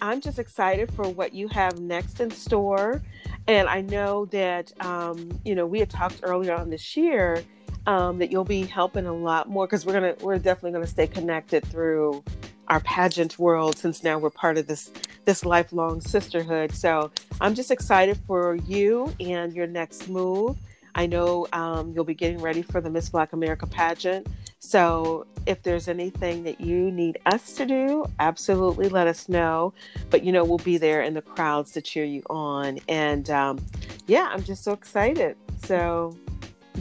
I'm 0.03 0.21
just 0.21 0.39
excited 0.39 0.93
for 0.93 1.09
what 1.09 1.35
you 1.35 1.49
have 1.49 1.79
next 1.81 2.21
in 2.21 2.31
store. 2.31 3.03
And 3.47 3.69
I 3.69 3.81
know 3.81 4.27
that, 4.27 4.73
um, 4.85 5.31
you 5.45 5.55
know, 5.55 5.67
we 5.67 5.81
had 5.81 5.91
talked 5.91 6.21
earlier 6.23 6.55
on 6.55 6.71
this 6.71 6.97
year 6.97 7.43
um, 7.87 8.19
that 8.19 8.31
you'll 8.31 8.45
be 8.45 8.63
helping 8.63 9.07
a 9.07 9.13
lot 9.13 9.49
more 9.49 9.67
because 9.67 9.85
we're 9.87 9.95
gonna 9.95 10.15
we're 10.21 10.39
definitely 10.39 10.73
gonna 10.73 10.87
stay 10.87 11.07
connected 11.07 11.65
through 11.67 12.23
our 12.71 12.81
pageant 12.81 13.39
world 13.39 13.77
since 13.77 14.03
now 14.03 14.19
we're 14.19 14.31
part 14.31 14.57
of 14.57 14.67
this 14.67 14.91
this 15.27 15.45
lifelong 15.45 16.01
sisterhood. 16.01 16.73
So 16.73 17.11
I'm 17.41 17.55
just 17.55 17.71
excited 17.71 18.19
for 18.27 18.55
you 18.55 19.13
and 19.21 19.53
your 19.53 19.67
next 19.67 20.09
move. 20.09 20.57
I 20.95 21.07
know 21.07 21.47
um, 21.53 21.93
you'll 21.93 22.05
be 22.05 22.15
getting 22.15 22.39
ready 22.39 22.63
for 22.63 22.81
the 22.81 22.91
Miss 22.91 23.09
Black 23.11 23.33
America 23.33 23.67
pageant. 23.67 24.27
So 24.61 25.27
if 25.47 25.63
there's 25.63 25.89
anything 25.89 26.43
that 26.45 26.61
you 26.61 26.91
need 26.91 27.19
us 27.27 27.55
to 27.55 27.67
do, 27.67 28.07
absolutely 28.19 28.89
let 28.89 29.07
us 29.07 29.29
know. 29.29 29.73
But 30.09 30.25
you 30.25 30.33
know, 30.33 30.45
we'll 30.45 30.59
be 30.59 30.79
there 30.79 31.03
in 31.03 31.15
the 31.15 31.23
crowds 31.23 31.73
to 31.73 31.83
cheer 31.83 32.05
you 32.05 32.23
on. 32.31 32.79
And 32.89 33.29
um, 33.31 33.65
yeah, 34.07 34.29
I'm 34.33 34.43
just 34.43 34.65
so 34.65 34.73
excited. 34.73 35.37
So 35.65 36.17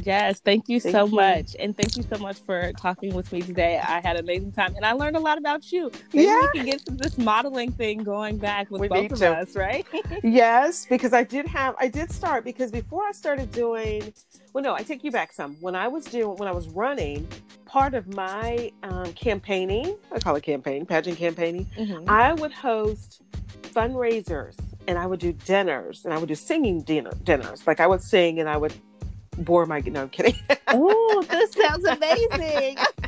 Yes, 0.04 0.39
thank 0.39 0.69
you 0.69 0.80
thank 0.80 0.93
so 0.93 1.06
you. 1.06 1.15
much. 1.15 1.56
And 1.60 1.75
thank 1.75 1.97
you 1.97 2.04
so 2.04 2.21
much 2.21 2.38
for 2.39 2.71
talking 2.73 3.13
with 3.13 3.32
me 3.32 3.41
today. 3.41 3.78
I 3.78 4.02
had 4.02 4.15
an 4.15 4.23
amazing 4.23 4.52
time 4.52 4.75
and 4.75 4.86
I 4.86 4.93
learned 4.93 5.15
a 5.15 5.19
lot 5.19 5.38
about 5.38 5.71
you. 5.71 5.91
Maybe 6.13 6.25
yeah. 6.25 6.41
we 6.41 6.60
can 6.60 6.65
get 6.65 6.86
this 6.97 7.17
modeling 7.17 7.71
thing 7.71 8.04
going 8.04 8.38
back 8.38 8.69
with 8.69 8.82
we 8.82 8.88
both 8.88 9.12
of 9.12 9.19
to. 9.19 9.38
us, 9.38 9.56
right? 9.56 9.86
yes, 10.23 10.86
because 10.86 11.13
I 11.13 11.23
did 11.23 11.47
have 11.47 11.75
I 11.80 11.88
did 11.88 12.12
start 12.12 12.43
because 12.43 12.71
before 12.71 13.04
I 13.08 13.12
started 13.12 13.52
doing 13.52 14.13
well 14.54 14.63
no, 14.63 14.73
I 14.73 14.84
take 14.84 15.04
you 15.04 15.12
back 15.12 15.34
some. 15.34 15.56
When 15.60 15.75
I 15.75 15.88
was 15.88 16.06
doing 16.06 16.38
when 16.38 16.47
I 16.47 16.54
was 16.54 16.67
running, 16.69 17.28
part 17.65 17.93
of 17.93 18.13
my 18.13 18.71
um, 18.84 19.12
campaigning, 19.13 19.95
I 20.12 20.19
call 20.19 20.36
it 20.36 20.43
campaign, 20.43 20.86
pageant 20.86 21.17
campaigning, 21.17 21.67
mm-hmm. 21.78 22.10
I 22.10 22.34
would 22.34 22.52
host 22.52 23.21
fundraisers 23.63 24.56
and 24.88 24.97
I 24.97 25.06
would 25.06 25.19
do 25.19 25.34
dinners 25.34 26.06
and 26.06 26.13
I 26.13 26.17
would 26.17 26.30
do 26.30 26.36
singing 26.36 26.82
dinner 26.82 27.12
dinners. 27.23 27.65
Like 27.67 27.80
I 27.80 27.88
would 27.88 28.02
sing 28.02 28.39
and 28.39 28.49
I 28.49 28.58
would 28.58 28.73
bore 29.39 29.65
my 29.65 29.80
no 29.80 30.04
I'm 30.04 30.10
kidding. 30.10 30.36
oh, 30.67 31.25
this 31.30 31.52
sounds 31.62 31.86
amazing. 31.86 32.78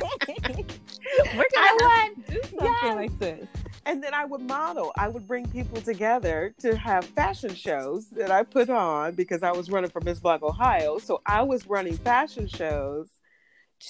We're 1.34 1.44
gonna 1.54 1.76
want 1.80 2.26
do 2.26 2.40
something 2.42 2.58
yes. 2.60 2.96
like 2.96 3.18
this. 3.18 3.48
And 3.84 4.02
then 4.02 4.14
I 4.14 4.24
would 4.24 4.40
model. 4.40 4.92
I 4.96 5.08
would 5.08 5.26
bring 5.26 5.48
people 5.48 5.80
together 5.80 6.54
to 6.60 6.76
have 6.76 7.04
fashion 7.04 7.54
shows 7.54 8.08
that 8.10 8.30
I 8.30 8.44
put 8.44 8.70
on 8.70 9.14
because 9.14 9.42
I 9.42 9.50
was 9.52 9.70
running 9.70 9.90
for 9.90 10.00
Miss 10.00 10.20
Black 10.20 10.42
Ohio. 10.42 10.98
So 10.98 11.20
I 11.26 11.42
was 11.42 11.66
running 11.66 11.96
fashion 11.96 12.46
shows 12.46 13.08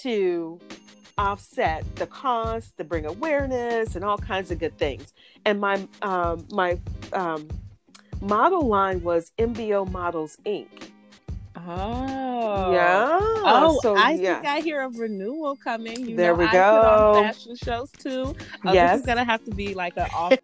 to 0.01 0.59
offset 1.17 1.83
the 1.95 2.07
cost, 2.07 2.75
to 2.77 2.83
bring 2.83 3.05
awareness, 3.05 3.95
and 3.95 4.03
all 4.03 4.17
kinds 4.17 4.49
of 4.49 4.59
good 4.59 4.77
things. 4.77 5.13
And 5.45 5.59
my 5.61 5.87
um, 6.01 6.47
my 6.51 6.79
um, 7.13 7.47
model 8.21 8.67
line 8.67 9.01
was 9.03 9.31
MBO 9.37 9.89
Models 9.89 10.37
Inc. 10.45 10.89
Oh. 11.65 12.71
Yeah. 12.73 13.19
Oh, 13.21 13.79
so, 13.81 13.95
I 13.95 14.11
yeah. 14.11 14.35
think 14.35 14.47
I 14.47 14.59
hear 14.59 14.81
a 14.81 14.89
renewal 14.89 15.55
coming. 15.55 16.07
You 16.07 16.15
there 16.15 16.33
know, 16.33 16.45
we 16.45 16.51
go. 16.51 17.21
fashion 17.23 17.55
shows 17.55 17.91
too. 17.91 18.35
Oh, 18.65 18.73
yes. 18.73 18.91
This 18.91 18.99
is 19.01 19.05
going 19.05 19.17
to 19.17 19.23
have 19.23 19.43
to 19.45 19.51
be 19.51 19.73
like 19.73 19.93
an 19.97 20.07
off 20.15 20.37